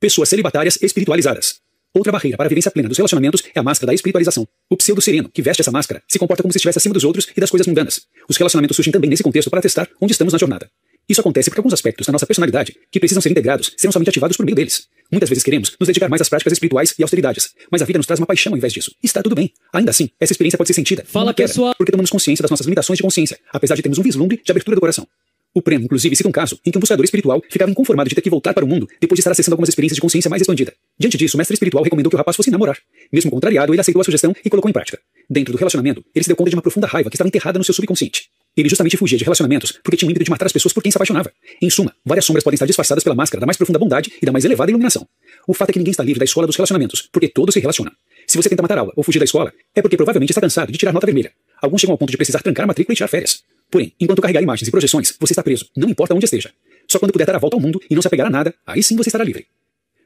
Pessoas 0.00 0.30
celibatárias 0.30 0.78
espiritualizadas. 0.80 1.60
Outra 1.92 2.12
barreira 2.12 2.36
para 2.36 2.46
a 2.46 2.48
vivência 2.48 2.70
plena 2.70 2.88
dos 2.88 2.96
relacionamentos 2.96 3.42
é 3.52 3.58
a 3.58 3.62
máscara 3.64 3.88
da 3.88 3.94
espiritualização. 3.94 4.46
O 4.70 4.76
pseudo-sereno, 4.76 5.28
que 5.28 5.42
veste 5.42 5.60
essa 5.60 5.72
máscara, 5.72 6.00
se 6.06 6.20
comporta 6.20 6.40
como 6.40 6.52
se 6.52 6.58
estivesse 6.58 6.78
acima 6.78 6.94
dos 6.94 7.02
outros 7.02 7.26
e 7.36 7.40
das 7.40 7.50
coisas 7.50 7.66
mundanas. 7.66 8.02
Os 8.28 8.36
relacionamentos 8.36 8.76
surgem 8.76 8.92
também 8.92 9.10
nesse 9.10 9.24
contexto 9.24 9.50
para 9.50 9.60
testar 9.60 9.88
onde 10.00 10.12
estamos 10.12 10.32
na 10.32 10.38
jornada. 10.38 10.70
Isso 11.08 11.20
acontece 11.20 11.50
porque 11.50 11.58
alguns 11.58 11.72
aspectos 11.72 12.06
da 12.06 12.12
nossa 12.12 12.24
personalidade, 12.24 12.76
que 12.92 13.00
precisam 13.00 13.20
ser 13.20 13.30
integrados, 13.30 13.72
serão 13.76 13.90
somente 13.90 14.10
ativados 14.10 14.36
por 14.36 14.46
meio 14.46 14.54
deles. 14.54 14.86
Muitas 15.10 15.28
vezes 15.28 15.42
queremos 15.42 15.74
nos 15.80 15.88
dedicar 15.88 16.08
mais 16.08 16.22
às 16.22 16.28
práticas 16.28 16.52
espirituais 16.52 16.94
e 16.96 17.02
austeridades, 17.02 17.50
mas 17.68 17.82
a 17.82 17.84
vida 17.84 17.98
nos 17.98 18.06
traz 18.06 18.20
uma 18.20 18.26
paixão 18.26 18.52
ao 18.52 18.56
invés 18.56 18.72
disso. 18.72 18.94
Está 19.02 19.20
tudo 19.20 19.34
bem. 19.34 19.52
Ainda 19.72 19.90
assim, 19.90 20.08
essa 20.20 20.32
experiência 20.32 20.56
pode 20.56 20.68
ser 20.68 20.74
sentida. 20.74 21.04
Fala, 21.04 21.34
pessoal! 21.34 21.74
Porque 21.76 21.90
tomamos 21.90 22.10
consciência 22.10 22.42
das 22.44 22.50
nossas 22.52 22.66
limitações 22.66 22.98
de 22.98 23.02
consciência, 23.02 23.36
apesar 23.52 23.74
de 23.74 23.82
termos 23.82 23.98
um 23.98 24.02
vislumbre 24.02 24.40
de 24.44 24.52
abertura 24.52 24.76
do 24.76 24.80
coração. 24.80 25.04
O 25.52 25.60
Prêmio, 25.60 25.84
inclusive, 25.84 26.14
cita 26.14 26.28
um 26.28 26.32
caso 26.32 26.60
em 26.64 26.70
que 26.70 26.78
um 26.78 26.80
buscador 26.80 27.04
espiritual 27.04 27.42
ficava 27.50 27.68
inconformado 27.68 28.08
de 28.08 28.14
ter 28.14 28.20
que 28.20 28.30
voltar 28.30 28.54
para 28.54 28.64
o 28.64 28.68
mundo 28.68 28.88
depois 29.00 29.16
de 29.16 29.20
estar 29.20 29.32
acessando 29.32 29.54
algumas 29.54 29.68
experiências 29.68 29.96
de 29.96 30.00
consciência 30.00 30.28
mais 30.28 30.40
expandida. 30.40 30.72
Diante 30.96 31.16
disso, 31.16 31.36
o 31.36 31.38
mestre 31.38 31.54
espiritual 31.54 31.82
recomendou 31.82 32.08
que 32.08 32.14
o 32.14 32.18
rapaz 32.18 32.36
fosse 32.36 32.52
namorar. 32.52 32.78
Mesmo 33.12 33.32
contrariado, 33.32 33.74
ele 33.74 33.80
aceitou 33.80 34.00
a 34.00 34.04
sugestão 34.04 34.32
e 34.44 34.48
colocou 34.48 34.68
em 34.70 34.72
prática. 34.72 35.00
Dentro 35.28 35.52
do 35.52 35.58
relacionamento, 35.58 36.04
ele 36.14 36.22
se 36.22 36.28
deu 36.28 36.36
conta 36.36 36.50
de 36.50 36.56
uma 36.56 36.62
profunda 36.62 36.86
raiva 36.86 37.10
que 37.10 37.16
estava 37.16 37.26
enterrada 37.26 37.58
no 37.58 37.64
seu 37.64 37.74
subconsciente. 37.74 38.28
Ele 38.56 38.68
justamente 38.68 38.96
fugia 38.96 39.18
de 39.18 39.24
relacionamentos 39.24 39.72
porque 39.82 39.96
tinha 39.96 40.08
o 40.08 40.10
ímpeto 40.10 40.24
de 40.24 40.30
matar 40.30 40.46
as 40.46 40.52
pessoas 40.52 40.72
por 40.72 40.84
quem 40.84 40.92
se 40.92 40.98
apaixonava. 40.98 41.32
Em 41.60 41.68
suma, 41.68 41.92
várias 42.04 42.24
sombras 42.24 42.44
podem 42.44 42.54
estar 42.54 42.66
disfarçadas 42.66 43.02
pela 43.02 43.16
máscara 43.16 43.40
da 43.40 43.46
mais 43.46 43.56
profunda 43.56 43.78
bondade 43.78 44.12
e 44.22 44.26
da 44.26 44.30
mais 44.30 44.44
elevada 44.44 44.70
iluminação. 44.70 45.06
O 45.48 45.54
fato 45.54 45.70
é 45.70 45.72
que 45.72 45.78
ninguém 45.80 45.90
está 45.90 46.04
livre 46.04 46.20
da 46.20 46.24
escola 46.24 46.46
dos 46.46 46.54
relacionamentos, 46.54 47.08
porque 47.12 47.28
todos 47.28 47.54
se 47.54 47.60
relacionam. 47.60 47.92
Se 48.24 48.36
você 48.36 48.48
tenta 48.48 48.62
matar 48.62 48.78
aula 48.78 48.92
ou 48.94 49.02
fugir 49.02 49.18
da 49.18 49.24
escola, 49.24 49.52
é 49.74 49.82
porque 49.82 49.96
provavelmente 49.96 50.30
está 50.30 50.40
cansado 50.40 50.70
de 50.70 50.78
tirar 50.78 50.92
nota 50.92 51.06
vermelha. 51.06 51.32
Alguns 51.60 51.80
chegam 51.80 51.94
ao 51.94 51.98
ponto 51.98 52.10
de 52.10 52.16
precisar 52.16 52.40
trancar 52.40 52.64
a 52.64 52.66
matrícula 52.68 52.92
e 52.92 52.96
tirar 52.96 53.08
férias. 53.08 53.42
Porém, 53.70 53.92
enquanto 54.00 54.20
carregar 54.20 54.42
imagens 54.42 54.66
e 54.66 54.70
projeções, 54.70 55.14
você 55.18 55.32
está 55.32 55.42
preso, 55.42 55.66
não 55.76 55.88
importa 55.88 56.14
onde 56.14 56.24
esteja. 56.24 56.50
Só 56.88 56.98
quando 56.98 57.12
puder 57.12 57.26
dar 57.26 57.36
a 57.36 57.38
volta 57.38 57.56
ao 57.56 57.60
mundo 57.60 57.80
e 57.88 57.94
não 57.94 58.02
se 58.02 58.08
apegar 58.08 58.26
a 58.26 58.30
nada, 58.30 58.54
aí 58.66 58.82
sim 58.82 58.96
você 58.96 59.08
estará 59.08 59.22
livre. 59.22 59.46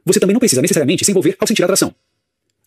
Você 0.05 0.21
também 0.21 0.35
não 0.35 0.41
precisa 0.41 0.61
necessariamente 0.61 1.05
se 1.05 1.11
envolver 1.11 1.35
ao 1.41 1.47
sentir 1.47 1.65
atração. 1.65 1.95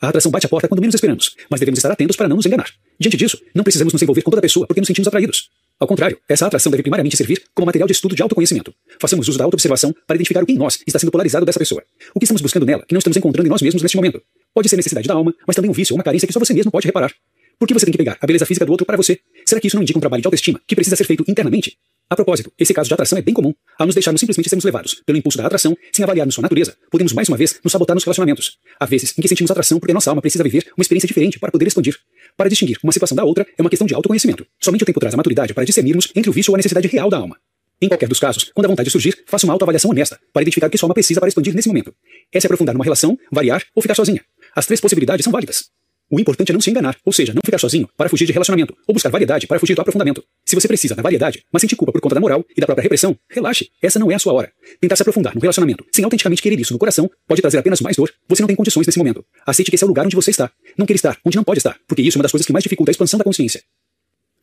A 0.02 0.10
atração 0.10 0.32
bate 0.32 0.46
a 0.46 0.50
porta 0.50 0.68
quando 0.68 0.80
menos 0.80 0.96
esperamos, 0.96 1.36
mas 1.50 1.60
devemos 1.60 1.78
estar 1.78 1.92
atentos 1.92 2.16
para 2.16 2.28
não 2.28 2.36
nos 2.36 2.46
enganar. 2.46 2.70
Diante 3.00 3.18
disso, 3.18 3.40
não 3.54 3.64
precisamos 3.64 3.94
nos 3.94 4.02
envolver 4.02 4.22
com 4.22 4.32
toda 4.32 4.42
pessoa 4.42 4.66
porque 4.66 4.82
nos 4.82 4.88
sentimos 4.88 5.08
atraídos. 5.08 5.50
Ao 5.80 5.88
contrário, 5.88 6.18
essa 6.28 6.48
atração 6.48 6.72
deve 6.72 6.82
primariamente 6.82 7.16
servir 7.16 7.44
como 7.54 7.68
material 7.68 7.88
de 7.88 7.94
estudo 7.94 8.16
de 8.16 8.22
autoconhecimento. 8.24 8.74
Façamos 9.00 9.28
uso 9.28 9.38
da 9.38 9.44
autoobservação 9.44 9.94
para 10.06 10.16
identificar 10.16 10.44
o 10.44 10.46
que 10.46 10.54
em 10.54 10.58
nós 10.58 10.80
está 10.88 10.98
sendo 10.98 11.12
polarizado 11.12 11.46
dessa 11.46 11.60
pessoa. 11.60 11.84
O 12.16 12.20
que 12.20 12.26
estamos 12.26 12.42
buscando 12.42 12.66
nela 12.66 12.84
que 12.88 12.94
não 12.94 13.00
estamos 13.00 13.18
encontrando 13.18 13.48
em 13.48 13.52
nós 13.52 13.62
mesmos 13.62 13.84
neste 13.84 13.96
momento. 13.96 14.22
Pode 14.54 14.70
ser 14.70 14.76
necessidade 14.76 15.08
da 15.08 15.14
alma, 15.14 15.34
mas 15.46 15.56
também 15.56 15.70
um 15.70 15.74
vício 15.74 15.94
ou 15.94 15.98
uma 15.98 16.04
carência 16.04 16.26
que 16.28 16.34
só 16.34 16.40
você 16.40 16.54
mesmo 16.54 16.72
pode 16.72 16.88
reparar. 16.88 17.14
Por 17.60 17.68
que 17.68 17.74
você 17.74 17.86
tem 17.86 17.92
que 17.92 17.98
pegar 17.98 18.18
a 18.22 18.28
beleza 18.28 18.46
física 18.46 18.66
do 18.66 18.72
outro 18.72 18.86
para 18.86 18.96
você? 18.96 19.20
Será 19.44 19.60
que 19.60 19.66
isso 19.66 19.76
não 19.76 19.82
indica 19.82 19.98
um 19.98 20.00
trabalho 20.00 20.22
de 20.22 20.28
autoestima 20.28 20.62
que 20.68 20.76
precisa 20.76 20.96
ser 20.96 21.06
feito 21.06 21.24
internamente? 21.28 21.76
A 22.08 22.16
propósito, 22.16 22.54
esse 22.58 22.72
caso 22.72 22.88
de 22.88 22.94
atração 22.94 23.18
é 23.18 23.22
bem 23.22 23.34
comum. 23.34 23.52
Ao 23.80 23.86
nos 23.86 23.96
deixarmos 23.96 24.20
simplesmente 24.22 24.48
sermos 24.48 24.64
levados 24.64 25.02
pelo 25.06 25.18
impulso 25.18 25.40
da 25.40 25.46
atração, 25.48 25.76
sem 25.92 26.04
avaliarmos 26.04 26.36
sua 26.36 26.44
natureza, 26.44 26.78
podemos 26.92 27.14
mais 27.14 27.28
uma 27.28 27.36
vez 27.36 27.60
nos 27.64 27.72
sabotar 27.72 27.96
nos 27.96 28.04
relacionamentos. 28.04 28.60
Há 28.80 28.86
vezes 28.86 29.14
em 29.18 29.22
que 29.22 29.28
sentimos 29.28 29.50
atração 29.50 29.80
porque 29.80 29.92
nossa 29.92 30.12
alma 30.12 30.22
precisa 30.22 30.44
viver 30.44 30.72
uma 30.78 30.84
experiência 30.84 31.08
diferente 31.08 31.40
para 31.40 31.52
poder 31.52 31.66
expandir. 31.66 31.98
Para 32.38 32.48
distinguir 32.48 32.78
uma 32.84 32.94
situação 32.94 33.16
da 33.16 33.24
outra 33.24 33.46
é 33.58 33.62
uma 33.62 33.70
questão 33.70 33.88
de 33.88 33.96
autoconhecimento. 33.96 34.46
Somente 34.60 34.84
o 34.84 34.86
tempo 34.86 35.00
traz 35.00 35.16
a 35.16 35.18
maturidade 35.18 35.54
para 35.54 35.66
discernirmos 35.66 36.10
entre 36.16 36.30
o 36.30 36.34
vício 36.34 36.52
ou 36.52 36.56
a 36.56 36.58
necessidade 36.58 36.88
real 36.88 37.10
da 37.10 37.18
alma. 37.18 37.38
Em 37.82 37.88
qualquer 37.88 38.08
dos 38.08 38.20
casos, 38.20 38.52
quando 38.54 38.66
a 38.68 38.70
vontade 38.70 38.90
surgir, 38.92 39.18
faça 39.26 39.48
uma 39.48 39.54
autoavaliação 39.54 39.90
honesta 39.90 40.20
para 40.32 40.44
identificar 40.44 40.68
o 40.68 40.70
que 40.70 40.78
sua 40.78 40.86
alma 40.86 40.94
precisa 40.94 41.20
para 41.20 41.28
expandir 41.28 41.56
nesse 41.56 41.68
momento. 41.68 41.94
É 42.32 42.40
se 42.40 42.46
aprofundar 42.46 42.76
numa 42.76 42.84
relação, 42.84 43.18
variar 43.32 43.64
ou 43.76 43.82
ficar 43.82 43.96
sozinha. 43.96 44.24
As 44.56 44.66
três 44.66 44.80
possibilidades 44.80 45.24
são 45.24 45.34
válidas. 45.34 45.66
O 46.10 46.22
importante 46.22 46.52
é 46.52 46.54
não 46.54 46.62
se 46.62 46.70
enganar, 46.70 46.96
ou 47.04 47.12
seja, 47.12 47.34
não 47.34 47.42
ficar 47.44 47.58
sozinho 47.58 47.90
para 47.98 48.08
fugir 48.08 48.26
de 48.26 48.32
relacionamento, 48.32 48.74
ou 48.88 48.94
buscar 48.94 49.10
variedade 49.10 49.46
para 49.46 49.60
fugir 49.60 49.76
do 49.76 49.82
aprofundamento. 49.82 50.24
Se 50.46 50.56
você 50.56 50.66
precisa 50.66 50.96
da 50.96 51.02
variedade, 51.02 51.44
mas 51.52 51.62
sentir 51.62 51.76
culpa 51.76 51.92
por 51.92 52.00
conta 52.00 52.16
da 52.16 52.22
moral 52.22 52.46
e 52.56 52.62
da 52.62 52.66
própria 52.66 52.84
repressão, 52.84 53.18
relaxe, 53.30 53.70
essa 53.82 54.00
não 54.00 54.10
é 54.10 54.16
a 54.16 54.20
sua 54.20 54.32
hora. 54.32 54.50
Tentar 54.80 54.96
se 54.96 55.02
aprofundar 55.02 55.36
no 55.36 55.42
relacionamento, 55.42 55.86
sem 55.92 56.06
autenticamente 56.06 56.42
querer 56.42 56.58
isso 56.58 56.72
no 56.72 56.80
coração, 56.80 57.12
pode 57.28 57.42
trazer 57.42 57.58
apenas 57.58 57.82
mais 57.82 57.98
dor. 57.98 58.10
Você 58.30 58.42
não 58.42 58.48
tem 58.48 58.56
condições 58.56 58.88
nesse 58.88 58.98
momento. 58.98 59.26
Aceite 59.46 59.70
que 59.70 59.76
esse 59.76 59.84
é 59.84 59.86
o 59.86 59.90
lugar 59.90 60.06
onde 60.06 60.16
você 60.16 60.32
está. 60.32 60.50
Não 60.78 60.86
queira 60.86 60.98
estar 60.98 61.18
onde 61.26 61.36
não 61.36 61.44
pode 61.44 61.60
estar, 61.60 61.78
porque 61.86 62.02
isso 62.02 62.18
é 62.18 62.20
uma 62.20 62.24
das 62.24 62.32
coisas 62.32 62.46
que 62.46 62.54
mais 62.54 62.64
dificulta 62.64 62.90
a 62.90 62.94
expansão 62.94 63.18
da 63.18 63.26
consciência. 63.26 63.62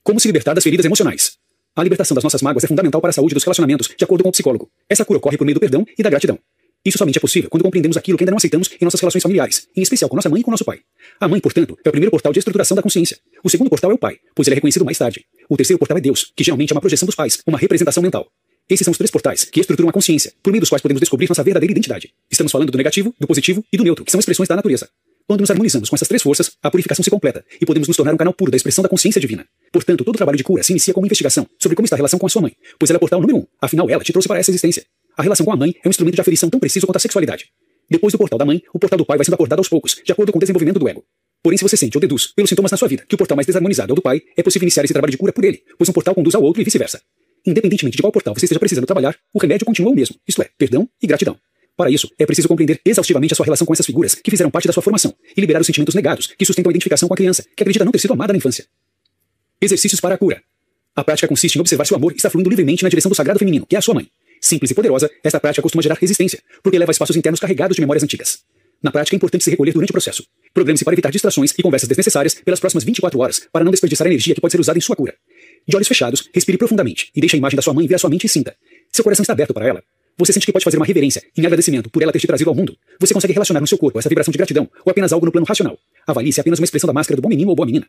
Como 0.03 0.21
se 0.21 0.29
libertar 0.29 0.53
das 0.53 0.63
feridas 0.63 0.85
emocionais? 0.85 1.39
A 1.75 1.83
libertação 1.83 2.15
das 2.15 2.23
nossas 2.23 2.43
mágoas 2.43 2.63
é 2.65 2.69
fundamental 2.69 3.01
para 3.01 3.09
a 3.09 3.13
saúde 3.13 3.35
dos 3.35 3.43
relacionamentos, 3.43 3.89
de 3.89 4.05
acordo 4.05 4.23
com 4.23 4.29
o 4.29 4.33
psicólogo. 4.33 4.71
Essa 4.87 5.05
cura 5.05 5.17
ocorre 5.17 5.39
por 5.39 5.45
meio 5.45 5.55
do 5.55 5.61
perdão 5.61 5.85
e 5.99 6.03
da 6.03 6.11
gratidão. 6.11 6.39
Isso 6.85 6.99
somente 6.99 7.17
é 7.17 7.21
possível 7.21 7.49
quando 7.49 7.63
compreendemos 7.63 7.97
aquilo 7.97 8.19
que 8.19 8.25
ainda 8.25 8.31
não 8.31 8.37
aceitamos 8.37 8.69
em 8.79 8.85
nossas 8.85 9.01
relações 9.01 9.23
familiares, 9.23 9.67
em 9.75 9.81
especial 9.81 10.09
com 10.09 10.17
nossa 10.17 10.29
mãe 10.29 10.41
e 10.41 10.45
com 10.45 10.51
nosso 10.51 10.67
pai. 10.67 10.81
A 11.19 11.27
mãe, 11.27 11.41
portanto, 11.41 11.79
é 11.83 11.89
o 11.89 11.93
primeiro 11.93 12.11
portal 12.11 12.31
de 12.31 12.39
estruturação 12.39 12.75
da 12.75 12.83
consciência. 12.83 13.17
O 13.43 13.49
segundo 13.49 13.71
portal 13.71 13.91
é 13.91 13.95
o 13.95 13.99
pai, 13.99 14.19
pois 14.35 14.47
ele 14.47 14.55
é 14.55 14.57
reconhecido 14.57 14.85
mais 14.85 14.99
tarde. 14.99 15.25
O 15.49 15.57
terceiro 15.57 15.79
portal 15.79 15.97
é 15.97 16.01
Deus, 16.03 16.31
que 16.37 16.45
geralmente 16.45 16.73
é 16.73 16.75
uma 16.75 16.83
projeção 16.83 17.07
dos 17.07 17.15
pais, 17.15 17.39
uma 17.47 17.57
representação 17.57 18.03
mental. 18.03 18.29
Esses 18.69 18.85
são 18.85 18.93
os 18.93 18.99
três 18.99 19.11
portais 19.11 19.45
que 19.45 19.61
estruturam 19.61 19.89
a 19.89 19.93
consciência, 19.93 20.33
por 20.43 20.51
meio 20.51 20.61
dos 20.61 20.69
quais 20.69 20.83
podemos 20.83 21.01
descobrir 21.01 21.27
nossa 21.29 21.43
verdadeira 21.43 21.73
identidade. 21.73 22.13
Estamos 22.31 22.53
falando 22.53 22.71
do 22.71 22.77
negativo, 22.77 23.15
do 23.19 23.27
positivo 23.27 23.65
e 23.73 23.79
do 23.79 23.85
neutro, 23.85 24.05
que 24.05 24.11
são 24.11 24.21
expressões 24.21 24.49
da 24.49 24.57
natureza. 24.57 24.89
Quando 25.27 25.41
nos 25.41 25.51
harmonizamos 25.51 25.89
com 25.89 25.97
essas 25.97 26.07
três 26.07 26.23
forças, 26.23 26.53
a 26.63 26.71
purificação 26.71 27.03
se 27.03 27.11
completa 27.11 27.43
e 27.59 27.65
podemos 27.65 27.89
nos 27.89 27.97
tornar 27.97 28.13
um 28.13 28.17
canal 28.17 28.35
puro 28.35 28.51
da 28.51 28.59
expressão 28.59 28.83
da 28.83 28.91
consciência 28.91 29.19
divina. 29.19 29.47
Portanto, 29.73 30.05
todo 30.05 30.17
trabalho 30.17 30.37
de 30.37 30.45
cura 30.45 30.63
se 30.63 30.73
inicia 30.73 30.93
com 30.93 31.01
uma 31.01 31.07
investigação 31.07 31.47
sobre 31.59 31.77
como 31.77 31.87
está 31.87 31.97
a 31.97 31.99
relação 31.99 32.19
com 32.19 32.27
a 32.27 32.29
sua 32.29 32.43
mãe, 32.43 32.55
pois 32.79 32.91
ela 32.91 32.97
é 32.97 32.99
o 32.99 33.01
portal 33.01 33.21
número 33.23 33.39
um, 33.39 33.47
afinal 33.61 33.89
ela 33.89 34.05
te 34.05 34.13
trouxe 34.13 34.29
para 34.29 34.39
essa 34.39 34.51
existência. 34.51 34.85
A 35.17 35.23
relação 35.23 35.47
com 35.47 35.53
a 35.53 35.57
mãe 35.57 35.75
é 35.83 35.89
um 35.89 35.91
instrumento 35.91 36.17
de 36.17 36.21
aferição 36.21 36.51
tão 36.51 36.59
preciso 36.59 36.87
quanto 36.87 36.97
a 36.97 37.01
sexualidade. 37.01 37.47
Depois 37.89 38.13
do 38.13 38.19
portal 38.19 38.39
da 38.39 38.45
mãe, 38.45 38.63
o 38.73 38.79
portal 38.79 38.99
do 38.99 39.05
pai 39.05 39.17
vai 39.17 39.25
sendo 39.25 39.35
acordado 39.35 39.61
aos 39.61 39.69
poucos, 39.69 40.01
de 40.05 40.11
acordo 40.11 40.33
com 40.33 40.39
o 40.39 40.41
desenvolvimento 40.41 40.79
do 40.79 40.89
ego. 40.89 41.05
Porém, 41.43 41.57
se 41.57 41.63
você 41.63 41.77
sente 41.77 41.97
ou 41.97 42.01
deduz, 42.01 42.29
pelos 42.35 42.49
sintomas 42.49 42.73
na 42.73 42.77
sua 42.77 42.89
vida, 42.89 43.05
que 43.07 43.15
o 43.15 43.19
portal 43.19 43.37
mais 43.37 43.47
desarmonizado 43.47 43.93
é 43.93 43.93
o 43.93 43.97
do 43.97 44.03
pai, 44.03 44.23
é 44.37 44.43
possível 44.43 44.65
iniciar 44.65 44.83
esse 44.83 44.93
trabalho 44.93 45.11
de 45.11 45.19
cura 45.19 45.33
por 45.33 45.45
ele, 45.45 45.63
pois 45.79 45.89
um 45.89 45.93
portal 45.93 46.15
conduz 46.15 46.35
ao 46.35 46.43
outro 46.43 46.61
e 46.61 46.65
vice-versa. 46.65 47.01
Independentemente 47.47 47.97
de 47.97 48.03
qual 48.03 48.11
portal 48.11 48.35
você 48.35 48.47
esteja 48.47 48.59
precisando 48.59 48.87
trabalhar, 48.87 49.17
o 49.33 49.39
remédio 49.39 49.67
continua 49.67 49.93
o 49.93 49.95
mesmo, 49.95 50.17
isto 50.27 50.43
é, 50.43 50.49
perdão 50.59 50.89
e 51.01 51.07
gratidão. 51.07 51.37
Para 51.77 51.91
isso, 51.91 52.09
é 52.19 52.25
preciso 52.25 52.49
compreender 52.49 52.81
exaustivamente 52.85 53.35
a 53.35 53.37
sua 53.37 53.45
relação 53.45 53.67
com 53.67 53.73
essas 53.73 53.85
figuras 53.85 54.15
que 54.15 54.31
fizeram 54.31 54.51
parte 54.51 54.67
da 54.67 54.73
sua 54.73 54.83
formação 54.83 55.15
e 55.37 55.41
liberar 55.41 55.61
os 55.61 55.67
sentimentos 55.67 55.95
negados 55.95 56.29
que 56.29 56.45
sustentam 56.45 56.71
a 56.71 56.73
identificação 56.73 57.09
com 57.09 57.15
a 57.15 57.17
criança, 57.17 57.45
que 57.57 57.63
acredita 57.63 57.85
não 57.85 57.93
ter 57.93 57.99
sido 57.99 58.15
amada 58.15 58.33
na 58.33 58.39
infância. 58.39 58.65
Exercícios 59.61 60.01
para 60.01 60.15
a 60.15 60.19
cura. 60.19 60.43
A 60.97 61.05
prática 61.05 61.29
consiste 61.29 61.57
em 61.57 61.61
observar 61.61 61.85
se 61.85 61.93
o 61.93 61.97
amor 61.97 62.13
está 62.13 62.31
fluindo 62.31 62.49
livremente 62.49 62.83
na 62.83 62.89
direção 62.89 63.11
do 63.11 63.15
sagrado 63.15 63.39
feminino, 63.39 63.67
que 63.67 63.75
é 63.75 63.79
a 63.79 63.83
sua 63.83 63.95
mãe. 63.95 64.09
Simples 64.45 64.73
e 64.73 64.75
poderosa, 64.75 65.11
esta 65.25 65.41
prática 65.41 65.63
costuma 65.63 65.81
gerar 65.81 65.97
resistência, 65.99 66.39
porque 66.63 66.79
leva 66.79 66.93
espaços 66.93 67.17
internos 67.17 67.41
carregados 67.41 67.77
de 67.77 67.81
memórias 67.81 68.03
antigas. 68.03 68.41
Na 68.83 68.93
prática, 68.93 69.15
é 69.15 69.17
importante 69.17 69.43
se 69.43 69.49
recolher 69.51 69.73
durante 69.73 69.89
o 69.89 69.93
processo. 69.95 70.23
Programe-se 70.53 70.85
para 70.85 70.93
evitar 70.93 71.11
distrações 71.11 71.55
e 71.57 71.63
conversas 71.63 71.89
desnecessárias 71.89 72.35
pelas 72.35 72.61
próximas 72.61 72.85
24 72.85 73.19
horas, 73.19 73.41
para 73.51 73.65
não 73.65 73.71
desperdiçar 73.71 74.07
energia 74.07 74.35
que 74.35 74.43
pode 74.43 74.53
ser 74.53 74.61
usada 74.61 74.77
em 74.77 74.83
sua 74.83 74.95
cura. 74.95 75.15
De 75.67 75.75
olhos 75.75 75.89
fechados, 75.89 76.29
respire 76.35 76.59
profundamente 76.59 77.11
e 77.17 77.21
deixe 77.21 77.37
a 77.37 77.39
imagem 77.39 77.57
da 77.57 77.63
sua 77.63 77.73
mãe 77.73 77.87
vir 77.87 77.95
à 77.95 77.99
sua 77.99 78.11
mente 78.11 78.27
e 78.27 78.29
sinta. 78.29 78.55
Seu 78.93 79.03
coração 79.03 79.23
está 79.23 79.33
aberto 79.33 79.55
para 79.55 79.67
ela. 79.67 79.83
Você 80.19 80.31
sente 80.31 80.45
que 80.45 80.53
pode 80.53 80.63
fazer 80.63 80.77
uma 80.77 80.85
reverência 80.85 81.23
em 81.35 81.47
agradecimento 81.47 81.89
por 81.89 82.03
ela 82.03 82.13
ter 82.13 82.21
te 82.21 82.27
trazido 82.27 82.51
ao 82.51 82.55
mundo. 82.55 82.77
Você 83.01 83.15
consegue 83.15 83.33
relacionar 83.33 83.63
no 83.63 83.67
seu 83.67 83.79
corpo 83.79 83.99
essa 83.99 84.11
vibração 84.11 84.31
de 84.31 84.37
gratidão 84.37 84.69
ou 84.85 84.91
apenas 84.91 85.11
algo 85.11 85.25
no 85.25 85.33
plano 85.33 85.47
racional. 85.47 85.79
Avalie 86.07 86.31
se 86.31 86.41
é 86.41 86.43
apenas 86.43 86.59
uma 86.59 86.67
expressão 86.67 86.87
da 86.87 86.93
máscara 86.93 87.17
do 87.17 87.23
bom 87.23 87.31
menino 87.31 87.49
ou 87.49 87.57
boa 87.57 87.65
menina. 87.65 87.87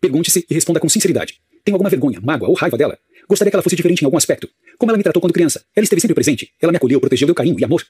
Pergunte-se 0.00 0.46
e 0.48 0.54
responda 0.54 0.80
com 0.80 0.88
sinceridade. 0.88 1.34
Tenho 1.62 1.74
alguma 1.74 1.90
vergonha, 1.90 2.18
mágoa 2.22 2.48
ou 2.48 2.54
raiva 2.54 2.78
dela? 2.78 2.98
Gostaria 3.28 3.50
que 3.50 3.56
ela 3.56 3.62
fosse 3.62 3.76
diferente 3.76 4.00
em 4.00 4.06
algum 4.06 4.16
aspecto. 4.16 4.48
Como 4.78 4.92
ela 4.92 4.96
me 4.96 5.02
tratou 5.02 5.20
quando 5.20 5.32
criança? 5.32 5.64
Ela 5.74 5.82
esteve 5.82 6.00
sempre 6.00 6.14
presente. 6.14 6.52
Ela 6.62 6.70
me 6.70 6.76
acolheu, 6.76 7.00
protegeu, 7.00 7.26
deu 7.26 7.34
carinho 7.34 7.58
e 7.58 7.64
amor. 7.64 7.84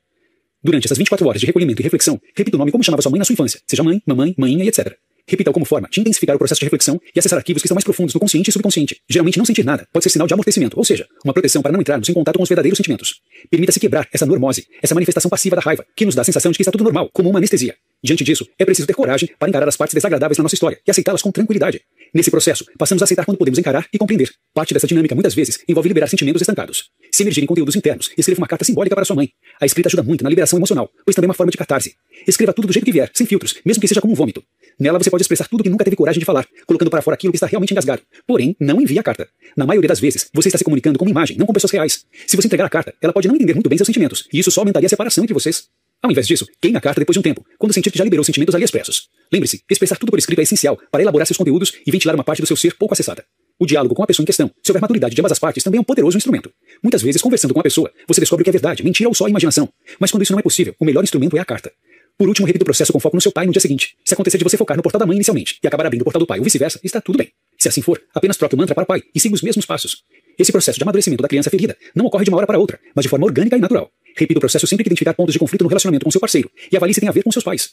Durante 0.64 0.86
essas 0.86 0.96
24 0.96 1.28
horas 1.28 1.40
de 1.40 1.46
recolhimento 1.46 1.80
e 1.80 1.84
reflexão, 1.84 2.20
repita 2.34 2.56
o 2.56 2.58
nome 2.58 2.72
como 2.72 2.82
chamava 2.82 3.02
sua 3.02 3.10
mãe 3.10 3.18
na 3.18 3.24
sua 3.24 3.34
infância, 3.34 3.60
seja 3.66 3.82
mãe, 3.84 4.02
mamãe, 4.06 4.34
maninha 4.36 4.64
e 4.64 4.68
etc. 4.68 4.96
Repita-o 5.28 5.52
como 5.52 5.66
forma 5.66 5.88
de 5.90 6.00
intensificar 6.00 6.34
o 6.34 6.38
processo 6.38 6.58
de 6.58 6.64
reflexão 6.64 6.98
e 7.14 7.18
acessar 7.18 7.38
arquivos 7.38 7.60
que 7.60 7.66
estão 7.66 7.74
mais 7.74 7.84
profundos 7.84 8.14
no 8.14 8.20
consciente 8.20 8.48
e 8.48 8.52
subconsciente. 8.52 8.96
Geralmente 9.08 9.36
não 9.36 9.44
sentir 9.44 9.64
nada 9.64 9.86
pode 9.92 10.02
ser 10.02 10.08
sinal 10.08 10.26
de 10.26 10.32
amortecimento, 10.32 10.78
ou 10.78 10.84
seja, 10.84 11.06
uma 11.22 11.34
proteção 11.34 11.60
para 11.60 11.70
não 11.70 11.80
entrarmos 11.80 12.08
em 12.08 12.14
contato 12.14 12.36
com 12.36 12.42
os 12.42 12.48
verdadeiros 12.48 12.78
sentimentos. 12.78 13.20
Permita-se 13.50 13.78
quebrar 13.78 14.08
essa 14.10 14.24
normose, 14.24 14.66
essa 14.82 14.94
manifestação 14.94 15.28
passiva 15.28 15.56
da 15.56 15.62
raiva, 15.62 15.84
que 15.94 16.06
nos 16.06 16.14
dá 16.14 16.22
a 16.22 16.24
sensação 16.24 16.50
de 16.50 16.56
que 16.56 16.62
está 16.62 16.72
tudo 16.72 16.84
normal, 16.84 17.10
como 17.12 17.28
uma 17.28 17.38
anestesia. 17.38 17.76
Diante 18.02 18.24
disso, 18.24 18.46
é 18.58 18.64
preciso 18.64 18.86
ter 18.86 18.94
coragem 18.94 19.28
para 19.38 19.48
encarar 19.48 19.68
as 19.68 19.76
partes 19.76 19.92
desagradáveis 19.92 20.38
na 20.38 20.42
nossa 20.42 20.54
história 20.54 20.78
e 20.86 20.90
aceitá-las 20.90 21.20
com 21.20 21.30
tranquilidade. 21.32 21.82
Nesse 22.14 22.30
processo, 22.30 22.64
passamos 22.78 23.02
a 23.02 23.04
aceitar 23.04 23.24
quando 23.24 23.36
podemos 23.36 23.58
encarar 23.58 23.86
e 23.92 23.98
compreender. 23.98 24.30
Parte 24.54 24.72
dessa 24.72 24.86
dinâmica, 24.86 25.14
muitas 25.14 25.34
vezes, 25.34 25.58
envolve 25.68 25.88
liberar 25.88 26.06
sentimentos 26.06 26.40
estancados. 26.40 26.90
Se 27.10 27.22
emergir 27.22 27.42
em 27.42 27.46
conteúdos 27.46 27.76
internos, 27.76 28.10
escreva 28.16 28.40
uma 28.40 28.46
carta 28.46 28.64
simbólica 28.64 28.94
para 28.94 29.04
sua 29.04 29.16
mãe. 29.16 29.30
A 29.60 29.66
escrita 29.66 29.88
ajuda 29.88 30.02
muito 30.02 30.22
na 30.22 30.30
liberação 30.30 30.58
emocional, 30.58 30.90
pois 31.04 31.14
também 31.14 31.26
é 31.26 31.30
uma 31.30 31.34
forma 31.34 31.50
de 31.50 31.58
catarse. 31.58 31.94
Escreva 32.26 32.52
tudo 32.52 32.68
do 32.68 32.72
jeito 32.72 32.84
que 32.84 32.92
vier, 32.92 33.10
sem 33.12 33.26
filtros, 33.26 33.56
mesmo 33.64 33.80
que 33.80 33.88
seja 33.88 34.00
como 34.00 34.12
um 34.12 34.16
vômito. 34.16 34.42
Nela 34.78 34.98
você 34.98 35.10
pode 35.10 35.22
expressar 35.22 35.48
tudo 35.48 35.62
que 35.62 35.68
nunca 35.68 35.84
teve 35.84 35.96
coragem 35.96 36.20
de 36.20 36.24
falar, 36.24 36.46
colocando 36.64 36.90
para 36.90 37.02
fora 37.02 37.14
aquilo 37.14 37.32
que 37.32 37.36
está 37.36 37.46
realmente 37.46 37.72
engasgado. 37.72 38.02
Porém, 38.26 38.54
não 38.60 38.80
envie 38.80 38.98
a 38.98 39.02
carta. 39.02 39.28
Na 39.56 39.66
maioria 39.66 39.88
das 39.88 39.98
vezes, 39.98 40.30
você 40.32 40.48
está 40.48 40.58
se 40.58 40.64
comunicando 40.64 40.98
com 40.98 41.04
uma 41.04 41.10
imagem, 41.10 41.36
não 41.36 41.46
com 41.46 41.52
pessoas 41.52 41.72
reais. 41.72 42.04
Se 42.26 42.36
você 42.36 42.46
entregar 42.46 42.66
a 42.66 42.70
carta, 42.70 42.94
ela 43.02 43.12
pode 43.12 43.26
não 43.26 43.34
entender 43.34 43.54
muito 43.54 43.68
bem 43.68 43.76
seus 43.76 43.86
sentimentos, 43.86 44.28
e 44.32 44.38
isso 44.38 44.50
só 44.50 44.60
aumentaria 44.60 44.86
a 44.86 44.90
separação 44.90 45.24
entre 45.24 45.34
vocês. 45.34 45.64
Ao 46.00 46.10
invés 46.10 46.28
disso, 46.28 46.46
queime 46.60 46.78
a 46.78 46.80
carta 46.80 47.00
depois 47.00 47.14
de 47.14 47.18
um 47.18 47.22
tempo, 47.22 47.44
quando 47.58 47.72
sentir 47.72 47.90
que 47.90 47.98
já 47.98 48.04
liberou 48.04 48.24
sentimentos 48.24 48.54
ali 48.54 48.64
expressos. 48.64 49.08
Lembre-se, 49.32 49.62
expressar 49.68 49.96
tudo 49.96 50.10
por 50.10 50.18
escrito 50.18 50.38
é 50.38 50.42
essencial 50.42 50.78
para 50.92 51.02
elaborar 51.02 51.26
seus 51.26 51.36
conteúdos 51.36 51.72
e 51.84 51.90
ventilar 51.90 52.14
uma 52.14 52.22
parte 52.22 52.40
do 52.40 52.46
seu 52.46 52.56
ser 52.56 52.76
pouco 52.76 52.94
acessada. 52.94 53.24
O 53.58 53.66
diálogo 53.66 53.96
com 53.96 54.04
a 54.04 54.06
pessoa 54.06 54.22
em 54.22 54.26
questão, 54.26 54.48
se 54.62 54.70
houver 54.70 54.80
maturidade 54.80 55.16
de 55.16 55.20
ambas 55.20 55.32
as 55.32 55.38
partes, 55.40 55.64
também 55.64 55.78
é 55.78 55.80
um 55.80 55.84
poderoso 55.84 56.16
instrumento. 56.16 56.52
Muitas 56.80 57.02
vezes, 57.02 57.20
conversando 57.20 57.52
com 57.52 57.58
a 57.58 57.64
pessoa, 57.64 57.90
você 58.06 58.20
descobre 58.20 58.42
o 58.42 58.44
que 58.44 58.50
é 58.50 58.52
verdade, 58.52 58.84
mentira 58.84 59.08
ou 59.08 59.14
só 59.14 59.28
imaginação. 59.28 59.68
Mas 59.98 60.12
quando 60.12 60.22
isso 60.22 60.30
não 60.30 60.38
é 60.38 60.42
possível, 60.42 60.76
o 60.78 60.84
melhor 60.84 61.02
instrumento 61.02 61.36
é 61.36 61.40
a 61.40 61.44
carta. 61.44 61.72
Por 62.18 62.28
último, 62.28 62.48
repita 62.48 62.64
o 62.64 62.66
processo 62.66 62.92
com 62.92 62.98
foco 62.98 63.16
no 63.16 63.20
seu 63.20 63.30
pai 63.30 63.46
no 63.46 63.52
dia 63.52 63.60
seguinte. 63.60 63.94
Se 64.04 64.12
acontecer 64.12 64.38
de 64.38 64.42
você 64.42 64.56
focar 64.56 64.76
no 64.76 64.82
portal 64.82 64.98
da 64.98 65.06
mãe 65.06 65.14
inicialmente 65.14 65.56
e 65.62 65.66
acabar 65.68 65.86
abrindo 65.86 66.00
o 66.02 66.04
portal 66.04 66.18
do 66.18 66.26
pai 66.26 66.38
ou 66.38 66.44
vice-versa, 66.44 66.80
está 66.82 67.00
tudo 67.00 67.16
bem. 67.16 67.30
Se 67.56 67.68
assim 67.68 67.80
for, 67.80 68.02
apenas 68.12 68.36
troque 68.36 68.56
o 68.56 68.58
mantra 68.58 68.74
para 68.74 68.82
o 68.82 68.86
pai 68.86 69.04
e 69.14 69.20
siga 69.20 69.36
os 69.36 69.40
mesmos 69.40 69.64
passos. 69.64 70.02
Esse 70.36 70.50
processo 70.50 70.78
de 70.78 70.82
amadurecimento 70.82 71.22
da 71.22 71.28
criança 71.28 71.48
ferida 71.48 71.76
não 71.94 72.06
ocorre 72.06 72.24
de 72.24 72.30
uma 72.30 72.38
hora 72.38 72.46
para 72.46 72.58
outra, 72.58 72.80
mas 72.92 73.04
de 73.04 73.08
forma 73.08 73.24
orgânica 73.24 73.56
e 73.56 73.60
natural. 73.60 73.88
Repita 74.16 74.38
o 74.38 74.40
processo 74.40 74.66
sempre 74.66 74.82
que 74.82 74.88
identificar 74.88 75.14
pontos 75.14 75.32
de 75.32 75.38
conflito 75.38 75.62
no 75.62 75.68
relacionamento 75.68 76.04
com 76.04 76.10
seu 76.10 76.20
parceiro 76.20 76.50
e 76.72 76.76
avalie 76.76 76.92
se 76.92 76.98
tem 76.98 77.08
a 77.08 77.12
ver 77.12 77.22
com 77.22 77.30
seus 77.30 77.44
pais. 77.44 77.70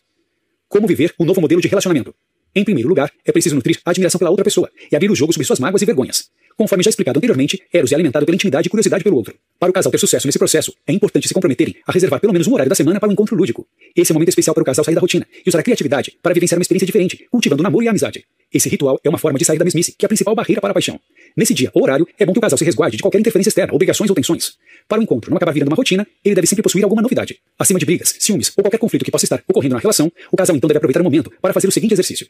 Como 0.69 0.85
viver 0.85 1.15
um 1.19 1.25
novo 1.25 1.41
modelo 1.41 1.59
de 1.59 1.67
relacionamento? 1.67 2.13
Em 2.53 2.63
primeiro 2.63 2.87
lugar, 2.87 3.11
é 3.25 3.31
preciso 3.31 3.55
nutrir 3.55 3.79
a 3.83 3.89
admiração 3.89 4.19
pela 4.19 4.29
outra 4.29 4.45
pessoa 4.45 4.69
e 4.91 4.95
abrir 4.95 5.09
o 5.09 5.15
jogo 5.15 5.33
sobre 5.33 5.45
suas 5.47 5.59
mágoas 5.59 5.81
e 5.81 5.85
vergonhas. 5.85 6.29
Conforme 6.57 6.83
já 6.83 6.89
explicado 6.89 7.17
anteriormente, 7.17 7.61
Eros 7.73 7.91
é 7.91 7.95
alimentado 7.95 8.25
pela 8.25 8.35
intimidade 8.35 8.67
e 8.67 8.69
curiosidade 8.69 9.03
pelo 9.03 9.17
outro. 9.17 9.35
Para 9.59 9.69
o 9.69 9.73
casal 9.73 9.91
ter 9.91 9.97
sucesso 9.97 10.25
nesse 10.25 10.39
processo, 10.39 10.73
é 10.87 10.93
importante 10.93 11.27
se 11.27 11.33
comprometerem 11.33 11.75
a 11.85 11.91
reservar 11.91 12.21
pelo 12.21 12.31
menos 12.31 12.47
um 12.47 12.53
horário 12.53 12.69
da 12.69 12.75
semana 12.75 12.97
para 12.97 13.09
um 13.09 13.11
encontro 13.11 13.35
lúdico. 13.35 13.67
Esse 13.93 14.11
é 14.11 14.13
um 14.13 14.15
momento 14.15 14.29
especial 14.29 14.53
para 14.53 14.61
o 14.61 14.65
casal 14.65 14.85
sair 14.85 14.95
da 14.95 15.01
rotina 15.01 15.27
e 15.45 15.49
usar 15.49 15.59
a 15.59 15.63
criatividade 15.63 16.17
para 16.23 16.33
vivenciar 16.33 16.57
uma 16.57 16.61
experiência 16.61 16.85
diferente, 16.85 17.27
cultivando 17.29 17.61
o 17.61 17.63
namoro 17.63 17.83
e 17.83 17.87
a 17.87 17.91
amizade. 17.91 18.23
Esse 18.53 18.69
ritual 18.69 18.97
é 19.03 19.09
uma 19.09 19.17
forma 19.17 19.37
de 19.37 19.43
sair 19.43 19.57
da 19.57 19.65
mesmice, 19.65 19.93
que 19.97 20.05
é 20.05 20.07
a 20.07 20.09
principal 20.09 20.33
barreira 20.33 20.61
para 20.61 20.71
a 20.71 20.73
paixão. 20.73 20.97
Nesse 21.35 21.53
dia 21.53 21.69
ou 21.73 21.83
horário, 21.83 22.07
é 22.17 22.25
bom 22.25 22.31
que 22.31 22.39
o 22.39 22.41
casal 22.41 22.57
se 22.57 22.63
resguarde 22.63 22.95
de 22.95 23.03
qualquer 23.03 23.19
interferência 23.19 23.49
externa, 23.49 23.73
obrigações 23.73 24.09
ou 24.09 24.15
tensões. 24.15 24.53
Para 24.87 25.01
o 25.01 25.03
encontro 25.03 25.29
não 25.29 25.35
acabar 25.35 25.51
virando 25.51 25.69
uma 25.69 25.75
rotina, 25.75 26.07
ele 26.23 26.35
deve 26.35 26.47
sempre 26.47 26.63
possuir 26.63 26.85
alguma 26.85 27.01
novidade. 27.01 27.37
Acima 27.59 27.79
de 27.79 27.85
brigas, 27.85 28.15
ciúmes 28.17 28.53
ou 28.55 28.63
qualquer 28.63 28.77
conflito 28.77 29.03
que 29.03 29.11
possa 29.11 29.25
estar 29.25 29.43
ocorrendo 29.45 29.75
na 29.75 29.81
relação, 29.81 30.09
o 30.31 30.37
casal 30.37 30.55
então 30.55 30.69
deve 30.69 30.77
aproveitar 30.77 31.01
o 31.01 31.03
momento 31.03 31.29
para 31.41 31.53
fazer 31.53 31.67
o 31.67 31.71
seguinte 31.71 31.93
exercício. 31.93 32.27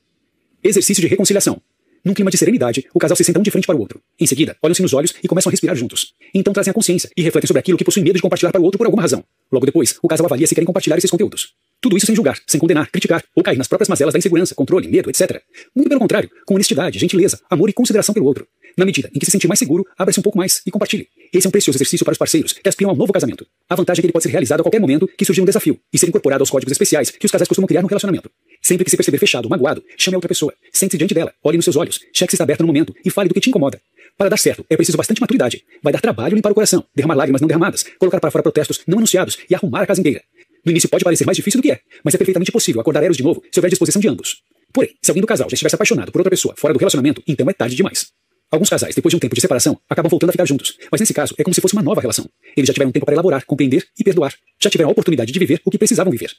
Exercício 0.63 1.01
de 1.01 1.07
reconciliação. 1.07 1.61
Num 2.05 2.13
clima 2.13 2.29
de 2.29 2.37
serenidade, 2.37 2.85
o 2.93 2.99
casal 2.99 3.17
se 3.17 3.23
senta 3.23 3.39
um 3.39 3.41
de 3.41 3.49
frente 3.49 3.65
para 3.65 3.75
o 3.75 3.79
outro. 3.79 3.99
Em 4.19 4.27
seguida, 4.27 4.55
olham-se 4.61 4.81
nos 4.83 4.93
olhos 4.93 5.11
e 5.23 5.27
começam 5.27 5.49
a 5.49 5.51
respirar 5.51 5.75
juntos. 5.75 6.13
Então 6.35 6.53
trazem 6.53 6.69
a 6.69 6.73
consciência 6.73 7.09
e 7.17 7.23
refletem 7.23 7.47
sobre 7.47 7.61
aquilo 7.61 7.79
que 7.79 7.83
possuem 7.83 8.03
medo 8.03 8.17
de 8.17 8.21
compartilhar 8.21 8.51
para 8.51 8.61
o 8.61 8.63
outro 8.63 8.77
por 8.77 8.85
alguma 8.85 9.01
razão. 9.01 9.23
Logo 9.51 9.65
depois, 9.65 9.97
o 10.03 10.07
casal 10.07 10.27
avalia 10.27 10.45
se 10.45 10.53
querem 10.53 10.67
compartilhar 10.67 10.97
esses 10.99 11.09
conteúdos. 11.09 11.53
Tudo 11.81 11.97
isso 11.97 12.05
sem 12.05 12.15
julgar, 12.15 12.37
sem 12.45 12.59
condenar, 12.59 12.91
criticar 12.91 13.23
ou 13.35 13.41
cair 13.41 13.57
nas 13.57 13.67
próprias 13.67 13.89
mazelas 13.89 14.13
da 14.13 14.19
insegurança, 14.19 14.53
controle, 14.53 14.87
medo, 14.87 15.09
etc. 15.09 15.41
Muito 15.75 15.89
pelo 15.89 15.99
contrário, 15.99 16.29
com 16.45 16.53
honestidade, 16.53 16.99
gentileza, 16.99 17.39
amor 17.49 17.71
e 17.71 17.73
consideração 17.73 18.13
pelo 18.13 18.27
outro. 18.27 18.47
Na 18.77 18.85
medida 18.85 19.09
em 19.15 19.17
que 19.17 19.25
se 19.25 19.31
sentir 19.31 19.47
mais 19.47 19.57
seguro, 19.57 19.83
abra-se 19.97 20.19
um 20.19 20.23
pouco 20.23 20.37
mais 20.37 20.61
e 20.63 20.69
compartilhe. 20.69 21.07
Esse 21.33 21.47
é 21.47 21.49
um 21.49 21.51
precioso 21.51 21.77
exercício 21.77 22.05
para 22.05 22.11
os 22.11 22.17
parceiros 22.19 22.53
que 22.53 22.69
aspiram 22.69 22.91
ao 22.91 22.95
novo 22.95 23.11
casamento. 23.11 23.47
A 23.67 23.75
vantagem 23.75 23.99
é 23.99 24.01
que 24.01 24.05
ele 24.07 24.13
pode 24.13 24.23
ser 24.23 24.29
realizado 24.29 24.59
a 24.59 24.63
qualquer 24.63 24.79
momento 24.79 25.07
que 25.17 25.25
surgir 25.25 25.41
um 25.41 25.45
desafio 25.45 25.79
e 25.91 25.97
ser 25.97 26.07
incorporado 26.07 26.43
aos 26.43 26.51
códigos 26.51 26.71
especiais 26.71 27.09
que 27.09 27.25
os 27.25 27.31
casais 27.31 27.47
costumam 27.47 27.67
criar 27.67 27.81
no 27.81 27.87
relacionamento. 27.87 28.29
Sempre 28.65 28.83
que 28.83 28.89
se 28.89 28.97
perceber 28.97 29.19
fechado, 29.19 29.47
magoado, 29.47 29.83
chame 29.95 30.15
a 30.15 30.17
outra 30.17 30.27
pessoa, 30.27 30.51
sente-se 30.73 30.97
diante 30.97 31.13
dela, 31.13 31.31
olhe 31.43 31.55
nos 31.55 31.65
seus 31.65 31.75
olhos, 31.75 31.99
cheque 32.11 32.31
se 32.31 32.35
está 32.35 32.43
aberto 32.43 32.61
no 32.61 32.65
momento 32.65 32.95
e 33.05 33.11
fale 33.11 33.29
do 33.29 33.33
que 33.35 33.39
te 33.39 33.47
incomoda. 33.47 33.79
Para 34.17 34.27
dar 34.27 34.37
certo, 34.37 34.65
é 34.67 34.75
preciso 34.75 34.97
bastante 34.97 35.21
maturidade. 35.21 35.63
Vai 35.83 35.93
dar 35.93 36.01
trabalho 36.01 36.33
limpar 36.33 36.51
o 36.51 36.55
coração, 36.55 36.83
derramar 36.95 37.13
lágrimas 37.13 37.41
não 37.41 37.47
derramadas, 37.47 37.85
colocar 37.99 38.19
para 38.19 38.31
fora 38.31 38.41
protestos 38.41 38.81
não 38.87 38.97
anunciados 38.97 39.37
e 39.47 39.53
arrumar 39.53 39.83
a 39.83 39.85
casa 39.85 40.01
inteira. 40.01 40.23
No 40.65 40.71
início 40.71 40.89
pode 40.89 41.03
parecer 41.03 41.27
mais 41.27 41.35
difícil 41.35 41.59
do 41.59 41.61
que 41.61 41.73
é, 41.73 41.79
mas 42.03 42.15
é 42.15 42.17
perfeitamente 42.17 42.51
possível 42.51 42.81
acordar 42.81 43.03
Eros 43.03 43.17
de 43.17 43.21
novo 43.23 43.43
se 43.51 43.59
houver 43.59 43.69
disposição 43.69 44.01
de 44.01 44.07
ambos. 44.07 44.41
Porém, 44.73 44.95
se 44.99 45.11
alguém 45.11 45.21
do 45.21 45.27
casal 45.27 45.47
já 45.47 45.53
estivesse 45.53 45.75
apaixonado 45.75 46.11
por 46.11 46.17
outra 46.21 46.31
pessoa 46.31 46.55
fora 46.57 46.73
do 46.73 46.79
relacionamento, 46.79 47.21
então 47.27 47.47
é 47.47 47.53
tarde 47.53 47.75
demais. 47.75 48.07
Alguns 48.49 48.69
casais, 48.71 48.95
depois 48.95 49.11
de 49.11 49.17
um 49.17 49.19
tempo 49.19 49.35
de 49.35 49.41
separação, 49.41 49.79
acabam 49.87 50.09
voltando 50.09 50.31
a 50.31 50.33
ficar 50.33 50.45
juntos, 50.45 50.75
mas 50.91 50.99
nesse 50.99 51.13
caso 51.13 51.35
é 51.37 51.43
como 51.43 51.53
se 51.53 51.61
fosse 51.61 51.75
uma 51.75 51.83
nova 51.83 52.01
relação. 52.01 52.27
Eles 52.57 52.67
já 52.67 52.73
tiveram 52.73 52.91
tempo 52.91 53.05
para 53.05 53.13
elaborar, 53.13 53.45
compreender 53.45 53.85
e 53.95 54.03
perdoar. 54.03 54.33
Já 54.59 54.71
tiveram 54.71 54.89
a 54.89 54.91
oportunidade 54.91 55.31
de 55.31 55.37
viver 55.37 55.61
o 55.63 55.69
que 55.69 55.77
precisavam 55.77 56.09
viver. 56.09 56.31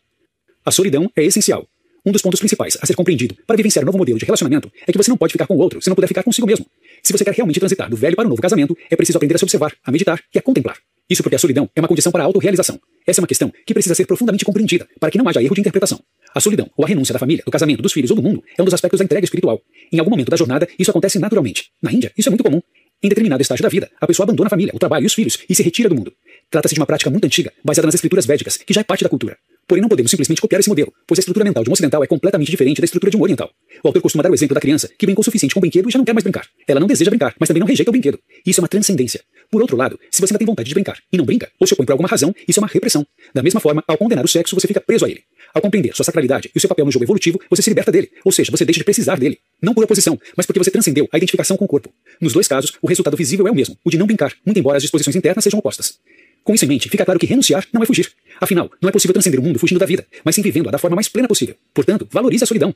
A 0.64 0.72
solidão 0.72 1.08
é 1.14 1.22
essencial. 1.22 1.68
Um 2.06 2.12
dos 2.12 2.22
pontos 2.22 2.38
principais 2.38 2.78
a 2.80 2.86
ser 2.86 2.94
compreendido 2.94 3.36
para 3.44 3.56
vivenciar 3.56 3.82
um 3.82 3.86
novo 3.86 3.98
modelo 3.98 4.16
de 4.16 4.24
relacionamento 4.24 4.70
é 4.86 4.92
que 4.92 4.96
você 4.96 5.10
não 5.10 5.16
pode 5.16 5.32
ficar 5.32 5.44
com 5.44 5.56
o 5.56 5.58
outro 5.58 5.82
se 5.82 5.88
não 5.88 5.96
puder 5.96 6.06
ficar 6.06 6.22
consigo 6.22 6.46
mesmo. 6.46 6.64
Se 7.02 7.12
você 7.12 7.24
quer 7.24 7.34
realmente 7.34 7.58
transitar 7.58 7.90
do 7.90 7.96
velho 7.96 8.14
para 8.14 8.26
o 8.26 8.28
novo 8.28 8.40
casamento, 8.40 8.78
é 8.88 8.94
preciso 8.94 9.18
aprender 9.18 9.34
a 9.34 9.38
se 9.38 9.44
observar, 9.44 9.74
a 9.84 9.90
meditar 9.90 10.22
e 10.32 10.38
a 10.38 10.42
contemplar. 10.42 10.76
Isso 11.10 11.20
porque 11.20 11.34
a 11.34 11.38
solidão 11.38 11.68
é 11.74 11.80
uma 11.80 11.88
condição 11.88 12.12
para 12.12 12.22
a 12.22 12.26
autorrealização. 12.26 12.78
Essa 13.04 13.20
é 13.20 13.22
uma 13.22 13.26
questão 13.26 13.52
que 13.66 13.74
precisa 13.74 13.92
ser 13.92 14.06
profundamente 14.06 14.44
compreendida 14.44 14.86
para 15.00 15.10
que 15.10 15.18
não 15.18 15.28
haja 15.28 15.42
erro 15.42 15.54
de 15.56 15.60
interpretação. 15.60 15.98
A 16.32 16.38
solidão, 16.38 16.70
ou 16.76 16.84
a 16.84 16.88
renúncia 16.88 17.12
da 17.12 17.18
família, 17.18 17.42
do 17.44 17.50
casamento, 17.50 17.82
dos 17.82 17.92
filhos 17.92 18.10
ou 18.12 18.16
do 18.16 18.22
mundo, 18.22 18.40
é 18.56 18.62
um 18.62 18.64
dos 18.64 18.74
aspectos 18.74 19.00
da 19.00 19.04
entrega 19.04 19.24
espiritual. 19.24 19.60
Em 19.92 19.98
algum 19.98 20.10
momento 20.10 20.30
da 20.30 20.36
jornada, 20.36 20.68
isso 20.78 20.92
acontece 20.92 21.18
naturalmente. 21.18 21.72
Na 21.82 21.92
Índia, 21.92 22.12
isso 22.16 22.28
é 22.28 22.30
muito 22.30 22.44
comum. 22.44 22.62
Em 23.02 23.08
determinado 23.08 23.42
estágio 23.42 23.64
da 23.64 23.68
vida, 23.68 23.90
a 24.00 24.06
pessoa 24.06 24.24
abandona 24.24 24.46
a 24.46 24.50
família, 24.50 24.72
o 24.74 24.78
trabalho 24.78 25.02
e 25.02 25.06
os 25.06 25.14
filhos 25.14 25.38
e 25.48 25.54
se 25.56 25.62
retira 25.62 25.88
do 25.88 25.96
mundo. 25.96 26.12
Trata-se 26.50 26.74
de 26.74 26.80
uma 26.80 26.86
prática 26.86 27.10
muito 27.10 27.24
antiga, 27.24 27.52
baseada 27.64 27.86
nas 27.86 27.96
escrituras 27.96 28.26
védicas, 28.26 28.58
que 28.58 28.72
já 28.72 28.80
é 28.80 28.84
parte 28.84 29.02
da 29.02 29.10
cultura. 29.10 29.36
Porém, 29.66 29.82
não 29.82 29.88
podemos 29.88 30.10
simplesmente 30.10 30.40
copiar 30.40 30.60
esse 30.60 30.68
modelo, 30.68 30.92
pois 31.06 31.18
a 31.18 31.20
estrutura 31.20 31.44
mental 31.44 31.64
de 31.64 31.70
um 31.70 31.72
ocidental 31.72 32.02
é 32.04 32.06
completamente 32.06 32.50
diferente 32.50 32.80
da 32.80 32.84
estrutura 32.84 33.10
de 33.10 33.16
um 33.16 33.22
oriental. 33.22 33.50
O 33.82 33.88
autor 33.88 34.00
costuma 34.00 34.22
dar 34.22 34.30
o 34.30 34.34
exemplo 34.34 34.54
da 34.54 34.60
criança 34.60 34.88
que 34.96 35.06
brincou 35.06 35.22
o 35.22 35.24
suficiente 35.24 35.54
com 35.54 35.58
o 35.58 35.62
brinquedo 35.62 35.88
e 35.88 35.92
já 35.92 35.98
não 35.98 36.04
quer 36.04 36.12
mais 36.12 36.22
brincar. 36.22 36.46
Ela 36.68 36.78
não 36.78 36.86
deseja 36.86 37.10
brincar, 37.10 37.34
mas 37.38 37.48
também 37.48 37.60
não 37.60 37.66
rejeita 37.66 37.90
o 37.90 37.92
brinquedo. 37.92 38.18
Isso 38.46 38.60
é 38.60 38.62
uma 38.62 38.68
transcendência. 38.68 39.20
Por 39.50 39.60
outro 39.60 39.76
lado, 39.76 39.98
se 40.10 40.20
você 40.20 40.32
ainda 40.32 40.38
tem 40.38 40.46
vontade 40.46 40.68
de 40.68 40.74
brincar 40.74 40.98
e 41.12 41.16
não 41.16 41.24
brinca, 41.24 41.50
ou 41.58 41.66
se 41.66 41.74
opõe 41.74 41.84
por 41.84 41.92
alguma 41.92 42.08
razão, 42.08 42.32
isso 42.46 42.60
é 42.60 42.62
uma 42.62 42.68
repressão. 42.68 43.04
Da 43.34 43.42
mesma 43.42 43.58
forma, 43.58 43.82
ao 43.88 43.98
condenar 43.98 44.24
o 44.24 44.28
sexo, 44.28 44.54
você 44.54 44.68
fica 44.68 44.80
preso 44.80 45.04
a 45.04 45.10
ele. 45.10 45.22
Ao 45.52 45.60
compreender 45.60 45.94
sua 45.96 46.04
sacralidade 46.04 46.50
e 46.54 46.58
o 46.58 46.60
seu 46.60 46.68
papel 46.68 46.84
no 46.84 46.92
jogo 46.92 47.04
evolutivo, 47.04 47.40
você 47.50 47.62
se 47.62 47.70
liberta 47.70 47.90
dele, 47.90 48.10
ou 48.24 48.30
seja, 48.30 48.50
você 48.50 48.64
deixa 48.64 48.78
de 48.78 48.84
precisar 48.84 49.18
dele. 49.18 49.38
Não 49.60 49.74
por 49.74 49.82
oposição, 49.82 50.18
mas 50.36 50.46
porque 50.46 50.58
você 50.58 50.70
transcendeu 50.70 51.08
a 51.12 51.16
identificação 51.16 51.56
com 51.56 51.64
o 51.64 51.68
corpo. 51.68 51.92
Nos 52.20 52.32
dois 52.32 52.46
casos, 52.46 52.74
o 52.80 52.86
resultado 52.86 53.16
visível 53.16 53.48
é 53.48 53.50
o 53.50 53.54
mesmo, 53.54 53.76
o 53.84 53.90
de 53.90 53.98
não 53.98 54.06
brincar, 54.06 54.32
muito 54.44 54.58
embora 54.58 54.76
as 54.76 54.82
disposições 54.82 55.16
internas 55.16 55.42
sejam 55.42 55.58
opostas. 55.58 55.98
Com 56.46 56.54
isso 56.54 56.64
em 56.64 56.68
mente, 56.68 56.88
fica 56.88 57.04
claro 57.04 57.18
que 57.18 57.26
renunciar 57.26 57.66
não 57.72 57.82
é 57.82 57.86
fugir. 57.86 58.08
Afinal, 58.40 58.70
não 58.80 58.88
é 58.88 58.92
possível 58.92 59.12
transcender 59.12 59.40
o 59.40 59.42
mundo 59.42 59.58
fugindo 59.58 59.80
da 59.80 59.84
vida, 59.84 60.06
mas 60.24 60.32
sim 60.32 60.42
vivendo-a 60.42 60.70
da 60.70 60.78
forma 60.78 60.94
mais 60.94 61.08
plena 61.08 61.26
possível. 61.26 61.56
Portanto, 61.74 62.06
valorize 62.08 62.44
a 62.44 62.46
solidão. 62.46 62.72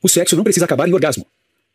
O 0.00 0.08
sexo 0.08 0.36
não 0.36 0.44
precisa 0.44 0.66
acabar 0.66 0.88
em 0.88 0.92
orgasmo. 0.92 1.26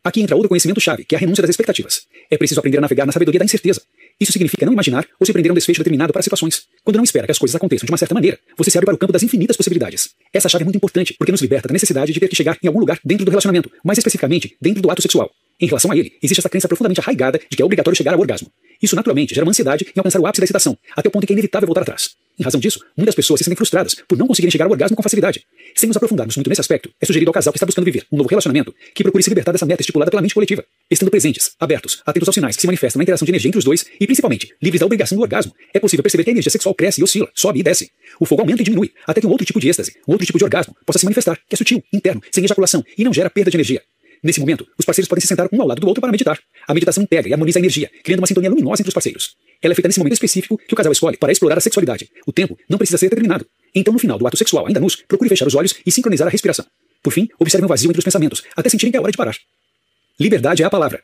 Aqui 0.06 0.22
entra 0.22 0.38
outro 0.38 0.48
conhecimento-chave, 0.48 1.03
que 1.03 1.13
é 1.13 1.18
a 1.18 1.20
renúncia 1.20 1.41
das 1.41 1.50
expectativas. 1.50 2.03
É 2.30 2.38
preciso 2.38 2.62
aprender 2.62 2.77
a 2.77 2.82
navegar 2.82 3.06
na 3.06 3.12
sabedoria 3.12 3.39
da 3.39 3.44
incerteza. 3.44 3.82
Isso 4.22 4.32
significa 4.32 4.65
não 4.65 4.72
imaginar 4.72 5.06
ou 5.20 5.25
se 5.25 5.34
prender 5.34 5.50
a 5.50 5.53
um 5.53 5.56
desfecho 5.56 5.82
determinado 5.82 6.13
para 6.13 6.22
situações. 6.22 6.63
Quando 6.82 6.96
não 6.96 7.03
espera 7.03 7.27
que 7.27 7.32
as 7.34 7.38
coisas 7.38 7.56
aconteçam 7.58 7.86
de 7.86 7.91
uma 7.91 7.98
certa 7.98 8.13
maneira, 8.13 8.39
você 8.56 8.72
se 8.72 8.77
abre 8.77 8.86
para 8.86 8.96
o 8.96 8.98
campo 8.98 9.12
das 9.12 9.22
infinitas 9.22 9.58
possibilidades. 9.58 10.12
Essa 10.32 10.48
chave 10.48 10.63
é 10.63 10.65
muito 10.65 10.77
importante, 10.77 11.13
porque 11.20 11.34
nos 11.34 11.41
liberta 11.41 11.68
da 11.68 11.74
necessidade 11.74 12.13
de 12.13 12.20
ter 12.22 12.30
que 12.30 12.38
chegar 12.38 12.58
em 12.63 12.68
algum 12.68 12.80
lugar 12.80 13.01
dentro 13.03 13.25
do 13.25 13.32
relacionamento, 13.32 13.70
mais 13.84 13.98
especificamente, 13.98 14.56
dentro 14.62 14.82
do 14.82 14.89
ato 14.89 15.01
sexual. 15.01 15.30
Em 15.62 15.68
relação 15.68 15.91
a 15.91 15.96
ele, 15.96 16.12
existe 16.24 16.39
essa 16.39 16.50
crença 16.50 16.68
profundamente 16.68 17.00
arraigada 17.00 17.38
de 17.38 17.56
que 17.56 17.62
é 17.62 17.65
obrigatório 17.65 17.96
chegar 17.96 18.15
ao 18.15 18.20
orgasmo. 18.20 18.51
Isso 18.82 18.96
naturalmente 18.96 19.36
gera 19.36 19.46
uma 19.46 19.51
ansiedade 19.51 19.86
em 19.86 20.00
alcançar 20.00 20.20
o 20.20 20.25
ápice 20.25 20.41
da 20.41 20.46
excitação, 20.46 20.75
até 20.96 21.08
o 21.08 21.12
ponto 21.12 21.24
em 21.24 21.27
que 21.27 21.34
é 21.34 21.36
inevitável 21.36 21.68
voltar 21.68 21.82
atrás. 21.82 22.15
Em 22.39 22.44
razão 22.44 22.60
disso, 22.60 22.84
muitas 22.98 23.13
pessoas 23.13 23.38
se 23.39 23.44
sentem 23.44 23.56
frustradas 23.56 23.94
por 24.08 24.18
não 24.18 24.25
conseguirem 24.25 24.50
chegar 24.50 24.65
ao 24.65 24.72
orgasmo 24.72 24.98
com 24.98 25.03
facilidade. 25.03 25.46
Sem 25.75 25.88
nos 25.88 25.96
aprofundarmos 25.96 26.36
muito 26.36 26.50
nesse 26.50 26.62
aspecto, 26.62 26.89
é 27.00 27.06
sugerido 27.06 27.30
ao 27.30 27.34
casal 27.34 27.53
que 27.53 27.58
está 27.58 27.65
buscando 27.68 27.86
viver 27.86 28.08
um 28.12 28.18
novo 28.18 28.27
relacionamento 28.27 28.74
que 28.96 29.03
procure 29.03 29.24
se 29.24 29.30
libertar 29.30 29.51
dessa 29.51 29.68
meta 29.68 29.84
estipulada 29.84 30.10
pela 30.10 30.24
mente 30.24 30.34
coletiva, 30.34 30.65
estando 30.89 31.12
presentes, 31.12 31.51
abertos, 31.60 32.01
atentos 32.08 32.27
aos 32.27 32.34
sinais 32.34 32.56
que 32.56 32.62
se 32.62 32.68
manifestam 32.68 32.98
na 32.98 33.03
interação 33.03 33.25
de 33.25 33.32
energia 33.32 33.50
entre 33.50 33.60
os 33.60 33.63
dois 33.63 33.86
e, 34.00 34.08
principalmente, 34.08 34.51
livres 34.60 34.80
da 34.80 34.88
obrigação 34.88 35.15
do 35.15 35.22
orgasmo. 35.22 35.53
É 35.72 35.80
possível 35.80 36.01
perceber 36.01 36.24
que 36.24 36.32
a 36.32 36.34
energia 36.34 36.50
sexual 36.50 36.74
cresce 36.74 37.01
e 37.01 37.03
oscila, 37.03 37.30
sobe 37.36 37.60
e 37.60 37.63
desce. 37.63 37.91
O 38.20 38.25
fogo 38.25 38.41
aumenta 38.41 38.63
e 38.63 38.65
diminui, 38.65 38.91
até 39.06 39.22
que 39.22 39.27
um 39.27 39.30
outro 39.30 39.46
tipo 39.46 39.60
de 39.60 39.70
êxtase, 39.70 39.96
um 40.08 40.13
outro 40.13 40.25
tipo 40.25 40.39
de 40.39 40.44
orgasmo, 40.44 40.75
possa 40.84 40.98
se 40.98 41.06
manifestar, 41.06 41.38
que 41.48 41.53
é 41.53 41.58
sutil, 41.58 41.84
interno, 41.94 42.22
sem 42.32 42.44
ejaculação 42.44 42.84
e 42.98 43.03
não 43.03 43.13
gera 43.13 43.30
perda 43.30 43.51
de 43.51 43.58
energia. 43.58 43.84
Nesse 44.24 44.40
momento, 44.40 44.68
os 44.78 44.86
parceiros 44.86 45.08
podem 45.10 45.22
se 45.22 45.28
sentar 45.28 45.48
um 45.51 45.62
ao 45.62 45.68
lado 45.68 45.80
do 45.80 45.88
outro 45.88 46.00
para 46.00 46.12
meditar. 46.12 46.40
A 46.68 46.74
meditação 46.74 47.04
integra 47.04 47.30
e 47.30 47.34
harmoniza 47.34 47.58
a 47.58 47.62
energia, 47.62 47.90
criando 48.04 48.20
uma 48.20 48.28
sintonia 48.28 48.50
luminosa 48.50 48.82
entre 48.82 48.90
os 48.90 48.94
parceiros. 48.94 49.36
Ela 49.62 49.74
é 49.74 49.75
feita 49.75 49.88
nesse 49.88 50.00
momento 50.00 50.13
específico 50.13 50.58
que 50.58 50.74
o 50.74 50.78
casal 50.78 50.92
escolhe 50.92 51.18
para 51.18 51.32
explorar 51.32 51.58
a 51.58 51.62
sexualidade. 51.62 52.10
O 52.28 52.32
tempo 52.32 52.58
não 52.70 52.78
precisa 52.78 52.98
ser 52.98 53.10
determinado. 53.10 53.46
Então, 53.74 53.92
no 53.92 54.00
final 54.00 54.20
do 54.20 54.28
ato 54.28 54.38
sexual, 54.38 54.68
ainda 54.68 54.80
nus, 54.80 54.96
procure 54.96 55.30
fechar 55.30 55.48
os 55.48 55.56
olhos 55.56 55.75
e 55.86 55.92
sincronizar 55.92 56.28
a 56.28 56.32
respiração. 56.32 56.66
Por 57.01 57.12
fim, 57.12 57.28
observe 57.40 57.66
um 57.66 57.68
vazio 57.68 57.90
entre 57.90 58.00
os 58.00 58.06
pensamentos, 58.06 58.44
até 58.56 58.70
sentirem 58.70 58.92
que 58.92 58.98
é 58.98 59.01
hora 59.01 59.12
de 59.12 59.18
parar. 59.18 59.36
Liberdade 60.20 60.62
é 60.62 60.66
a 60.66 60.70
palavra. 60.70 61.01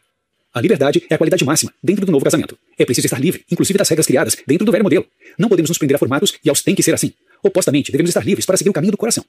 A 0.54 0.62
liberdade 0.62 1.04
é 1.10 1.16
a 1.16 1.18
qualidade 1.18 1.44
máxima 1.44 1.74
dentro 1.84 2.06
do 2.06 2.12
novo 2.12 2.24
casamento. 2.24 2.58
É 2.78 2.86
preciso 2.86 3.08
estar 3.08 3.20
livre, 3.20 3.44
inclusive 3.52 3.78
das 3.78 3.90
regras 3.90 4.06
criadas 4.06 4.38
dentro 4.46 4.66
do 4.66 4.72
velho 4.72 4.84
modelo. 4.84 5.06
Não 5.38 5.50
podemos 5.50 5.70
nos 5.70 5.78
prender 5.78 5.96
a 5.96 6.00
formatos 6.00 6.36
e 6.44 6.50
aos 6.50 6.62
tem 6.62 6.76
que 6.76 6.84
ser 6.84 6.94
assim. 6.94 7.14
Opostamente, 7.44 7.92
devemos 7.92 8.10
estar 8.10 8.26
livres 8.26 8.46
para 8.46 8.58
seguir 8.58 8.70
o 8.70 8.74
caminho 8.74 8.92
do 8.92 8.98
coração. 8.98 9.24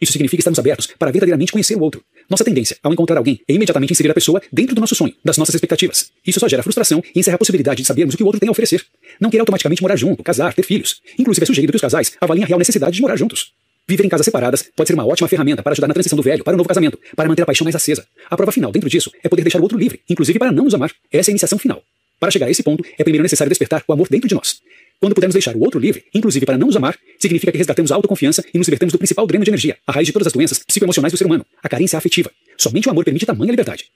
Isso 0.00 0.12
significa 0.12 0.40
estarmos 0.40 0.58
abertos 0.58 0.86
para 0.98 1.10
verdadeiramente 1.10 1.52
conhecer 1.52 1.76
o 1.76 1.80
outro. 1.80 2.02
Nossa 2.30 2.44
tendência, 2.44 2.76
ao 2.80 2.92
encontrar 2.92 3.18
alguém, 3.18 3.40
é 3.48 3.52
imediatamente 3.52 3.92
inserir 3.92 4.08
a 4.08 4.14
pessoa 4.14 4.40
dentro 4.52 4.72
do 4.72 4.80
nosso 4.80 4.94
sonho, 4.94 5.12
das 5.24 5.36
nossas 5.36 5.52
expectativas. 5.52 6.12
Isso 6.24 6.38
só 6.38 6.48
gera 6.48 6.62
frustração 6.62 7.02
e 7.12 7.18
encerra 7.18 7.34
a 7.34 7.38
possibilidade 7.38 7.82
de 7.82 7.86
sabermos 7.88 8.14
o 8.14 8.16
que 8.16 8.22
o 8.22 8.26
outro 8.26 8.38
tem 8.38 8.48
a 8.48 8.52
oferecer. 8.52 8.86
Não 9.20 9.28
querer 9.28 9.40
automaticamente 9.40 9.82
morar 9.82 9.96
junto, 9.96 10.22
casar, 10.22 10.54
ter 10.54 10.62
filhos. 10.62 11.02
Inclusive 11.18 11.42
é 11.42 11.46
sugerido 11.46 11.72
que 11.72 11.76
os 11.76 11.82
casais 11.82 12.12
avaliem 12.20 12.44
a 12.44 12.46
real 12.46 12.58
necessidade 12.60 12.94
de 12.94 13.02
morar 13.02 13.16
juntos. 13.16 13.52
Viver 13.88 14.04
em 14.04 14.08
casas 14.08 14.24
separadas 14.24 14.70
pode 14.76 14.86
ser 14.86 14.94
uma 14.94 15.04
ótima 15.04 15.26
ferramenta 15.26 15.60
para 15.60 15.72
ajudar 15.72 15.88
na 15.88 15.94
transição 15.94 16.16
do 16.16 16.22
velho 16.22 16.44
para 16.44 16.54
o 16.54 16.56
novo 16.56 16.68
casamento, 16.68 16.96
para 17.16 17.28
manter 17.28 17.42
a 17.42 17.46
paixão 17.46 17.64
mais 17.64 17.74
acesa. 17.74 18.06
A 18.30 18.36
prova 18.36 18.52
final 18.52 18.70
dentro 18.70 18.88
disso 18.88 19.10
é 19.24 19.28
poder 19.28 19.42
deixar 19.42 19.58
o 19.58 19.62
outro 19.62 19.76
livre, 19.76 20.00
inclusive 20.08 20.38
para 20.38 20.52
não 20.52 20.62
nos 20.62 20.74
amar. 20.74 20.92
Essa 21.10 21.30
é 21.30 21.32
a 21.32 21.34
iniciação 21.34 21.58
final. 21.58 21.82
Para 22.20 22.30
chegar 22.30 22.46
a 22.46 22.50
esse 22.50 22.62
ponto, 22.62 22.84
é 22.96 23.02
primeiro 23.02 23.24
necessário 23.24 23.48
despertar 23.48 23.82
o 23.88 23.92
amor 23.92 24.06
dentro 24.08 24.28
de 24.28 24.36
nós. 24.36 24.60
Quando 25.00 25.14
pudermos 25.14 25.32
deixar 25.32 25.56
o 25.56 25.60
outro 25.60 25.80
livre, 25.80 26.04
inclusive 26.12 26.44
para 26.44 26.58
não 26.58 26.66
nos 26.66 26.76
amar, 26.76 26.96
significa 27.18 27.50
que 27.50 27.56
resgatamos 27.56 27.90
a 27.90 27.94
autoconfiança 27.94 28.44
e 28.52 28.58
nos 28.58 28.68
libertamos 28.68 28.92
do 28.92 28.98
principal 28.98 29.26
dreno 29.26 29.44
de 29.44 29.50
energia, 29.50 29.78
a 29.86 29.92
raiz 29.92 30.06
de 30.06 30.12
todas 30.12 30.26
as 30.26 30.32
doenças 30.34 30.58
psicoemocionais 30.58 31.10
do 31.10 31.16
ser 31.16 31.24
humano, 31.24 31.44
a 31.62 31.68
carência 31.70 31.96
afetiva. 31.96 32.30
Somente 32.58 32.86
o 32.86 32.90
amor 32.90 33.02
permite 33.02 33.24
tamanha 33.24 33.50
liberdade. 33.50 33.86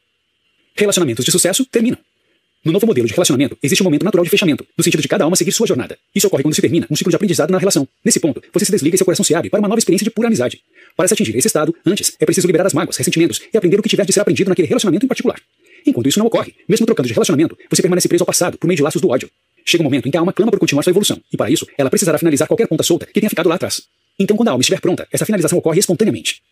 Relacionamentos 0.74 1.22
de 1.22 1.30
sucesso 1.30 1.66
terminam. 1.66 1.98
No 2.64 2.72
novo 2.72 2.86
modelo 2.86 3.06
de 3.06 3.12
relacionamento, 3.12 3.58
existe 3.62 3.82
um 3.82 3.84
momento 3.84 4.04
natural 4.04 4.24
de 4.24 4.30
fechamento, 4.30 4.66
no 4.78 4.82
sentido 4.82 5.02
de 5.02 5.08
cada 5.08 5.24
alma 5.24 5.36
seguir 5.36 5.52
sua 5.52 5.66
jornada. 5.66 5.98
Isso 6.14 6.26
ocorre 6.26 6.42
quando 6.42 6.54
se 6.54 6.62
termina 6.62 6.86
um 6.90 6.96
ciclo 6.96 7.10
de 7.10 7.16
aprendizado 7.16 7.50
na 7.50 7.58
relação. 7.58 7.86
Nesse 8.02 8.18
ponto, 8.18 8.42
você 8.50 8.64
se 8.64 8.72
desliga 8.72 8.94
e 8.94 8.98
seu 8.98 9.04
coração 9.04 9.22
se 9.22 9.34
abre 9.34 9.50
para 9.50 9.60
uma 9.60 9.68
nova 9.68 9.78
experiência 9.78 10.04
de 10.04 10.10
pura 10.10 10.28
amizade. 10.28 10.62
Para 10.96 11.06
se 11.06 11.12
atingir 11.12 11.36
esse 11.36 11.46
estado, 11.46 11.74
antes, 11.84 12.16
é 12.18 12.24
preciso 12.24 12.46
liberar 12.46 12.66
as 12.66 12.72
mágoas, 12.72 12.96
ressentimentos 12.96 13.42
e 13.52 13.58
aprender 13.58 13.78
o 13.78 13.82
que 13.82 13.90
tiver 13.90 14.06
de 14.06 14.12
ser 14.14 14.20
aprendido 14.20 14.48
naquele 14.48 14.66
relacionamento 14.66 15.04
em 15.04 15.08
particular. 15.08 15.38
Enquanto 15.86 16.08
isso 16.08 16.18
não 16.18 16.26
ocorre, 16.26 16.54
mesmo 16.66 16.86
trocando 16.86 17.06
de 17.06 17.12
relacionamento, 17.12 17.58
você 17.68 17.82
permanece 17.82 18.08
preso 18.08 18.22
ao 18.22 18.26
passado 18.26 18.56
por 18.56 18.66
meio 18.66 18.76
de 18.78 18.82
laços 18.82 19.02
do 19.02 19.10
ódio. 19.10 19.28
Chega 19.64 19.82
um 19.82 19.84
momento 19.84 20.06
em 20.06 20.10
que 20.10 20.16
a 20.16 20.20
alma 20.20 20.32
clama 20.32 20.52
por 20.52 20.58
continuar 20.58 20.82
sua 20.82 20.90
evolução, 20.90 21.20
e 21.32 21.36
para 21.36 21.50
isso, 21.50 21.66
ela 21.78 21.88
precisará 21.88 22.18
finalizar 22.18 22.46
qualquer 22.46 22.68
ponta 22.68 22.82
solta 22.82 23.06
que 23.06 23.20
tenha 23.20 23.30
ficado 23.30 23.48
lá 23.48 23.54
atrás. 23.54 23.82
Então, 24.18 24.36
quando 24.36 24.48
a 24.48 24.50
alma 24.52 24.60
estiver 24.60 24.80
pronta, 24.80 25.08
essa 25.10 25.24
finalização 25.24 25.58
ocorre 25.58 25.80
espontaneamente. 25.80 26.42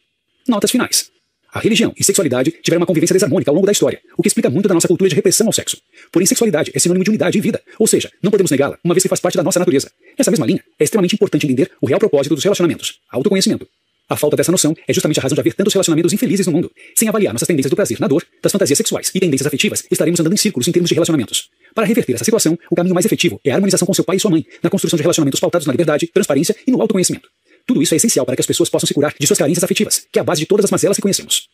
Notas 0.49 0.71
finais. 0.71 1.11
A 1.52 1.61
religião 1.61 1.92
e 1.95 2.02
sexualidade 2.02 2.50
tiveram 2.62 2.81
uma 2.81 2.87
convivência 2.87 3.12
desarmônica 3.12 3.50
ao 3.50 3.54
longo 3.54 3.66
da 3.66 3.73
história, 3.73 4.00
o 4.16 4.23
que 4.23 4.28
explica 4.28 4.49
muito 4.49 4.66
da 4.66 4.75
nossa 4.75 4.88
cultura 4.88 5.11
de 5.11 5.14
repressão 5.14 5.47
ao 5.47 5.52
sexo. 5.52 5.76
Porém, 6.11 6.25
sexualidade 6.25 6.73
é 6.75 6.78
sinônimo 6.78 7.04
de 7.04 7.11
unidade 7.11 7.37
e 7.37 7.40
vida, 7.42 7.61
ou 7.78 7.87
seja, 7.87 8.11
não 8.23 8.31
podemos 8.31 8.50
negá-la, 8.50 8.78
uma 8.83 8.95
vez 8.95 9.02
que 9.02 9.09
faz 9.09 9.21
parte 9.21 9.37
da 9.37 9.42
nossa 9.42 9.59
natureza. 9.59 9.92
Nessa 10.19 10.31
mesma 10.31 10.47
linha, 10.47 10.64
é 10.78 10.85
extremamente 10.85 11.14
importante 11.14 11.45
entender 11.45 11.71
o 11.78 11.87
real 11.87 12.00
propósito 12.00 12.35
dos 12.35 12.42
relacionamentos, 12.42 13.00
autoconhecimento. 13.11 13.69
A 14.12 14.16
falta 14.16 14.37
dessa 14.37 14.52
noção 14.52 14.76
é 14.87 14.92
justamente 14.92 15.19
a 15.19 15.23
razão 15.23 15.35
de 15.35 15.40
haver 15.40 15.54
tantos 15.54 15.73
relacionamentos 15.73 16.12
infelizes 16.12 16.47
no 16.47 16.52
mundo. 16.52 16.71
Sem 16.95 17.09
avaliar 17.09 17.33
nossas 17.33 17.49
tendências 17.49 17.71
do 17.71 17.76
prazer 17.76 17.99
na 17.99 18.07
dor, 18.07 18.23
das 18.42 18.52
fantasias 18.52 18.76
sexuais 18.76 19.11
e 19.14 19.19
tendências 19.19 19.47
afetivas, 19.47 19.85
estaremos 19.90 20.21
andando 20.21 20.35
em 20.35 20.37
círculos 20.37 20.69
em 20.69 20.73
termos 20.73 20.90
de 20.90 20.95
relacionamentos. 20.95 21.49
Para 21.75 21.87
reverter 21.87 22.12
essa 22.12 22.25
situação, 22.25 22.59
o 22.71 22.76
caminho 22.76 22.95
mais 22.95 23.07
efetivo 23.07 23.40
é 23.42 23.50
a 23.50 23.54
harmonização 23.54 23.87
com 23.87 23.95
seu 23.95 24.04
pai 24.04 24.16
e 24.16 24.21
sua 24.21 24.31
mãe, 24.31 24.45
na 24.62 24.69
construção 24.69 24.99
de 24.99 25.02
relacionamentos 25.02 25.40
pautados 25.40 25.66
na 25.66 25.73
liberdade, 25.73 26.09
transparência 26.09 26.54
e 26.66 26.71
no 26.71 26.83
autoconhecimento. 26.83 27.26
Tudo 27.66 27.81
isso 27.81 27.95
é 27.95 27.97
essencial 27.97 28.26
para 28.26 28.37
que 28.37 28.42
as 28.42 28.47
pessoas 28.47 28.69
possam 28.69 28.87
se 28.87 28.92
curar 28.92 29.14
de 29.19 29.26
suas 29.26 29.38
carências 29.38 29.64
afetivas, 29.64 30.07
que 30.12 30.19
é 30.19 30.21
a 30.21 30.25
base 30.25 30.40
de 30.40 30.47
todas 30.47 30.66
as 30.66 30.71
mazelas 30.71 30.99
que 30.99 31.02
conhecemos. 31.02 31.49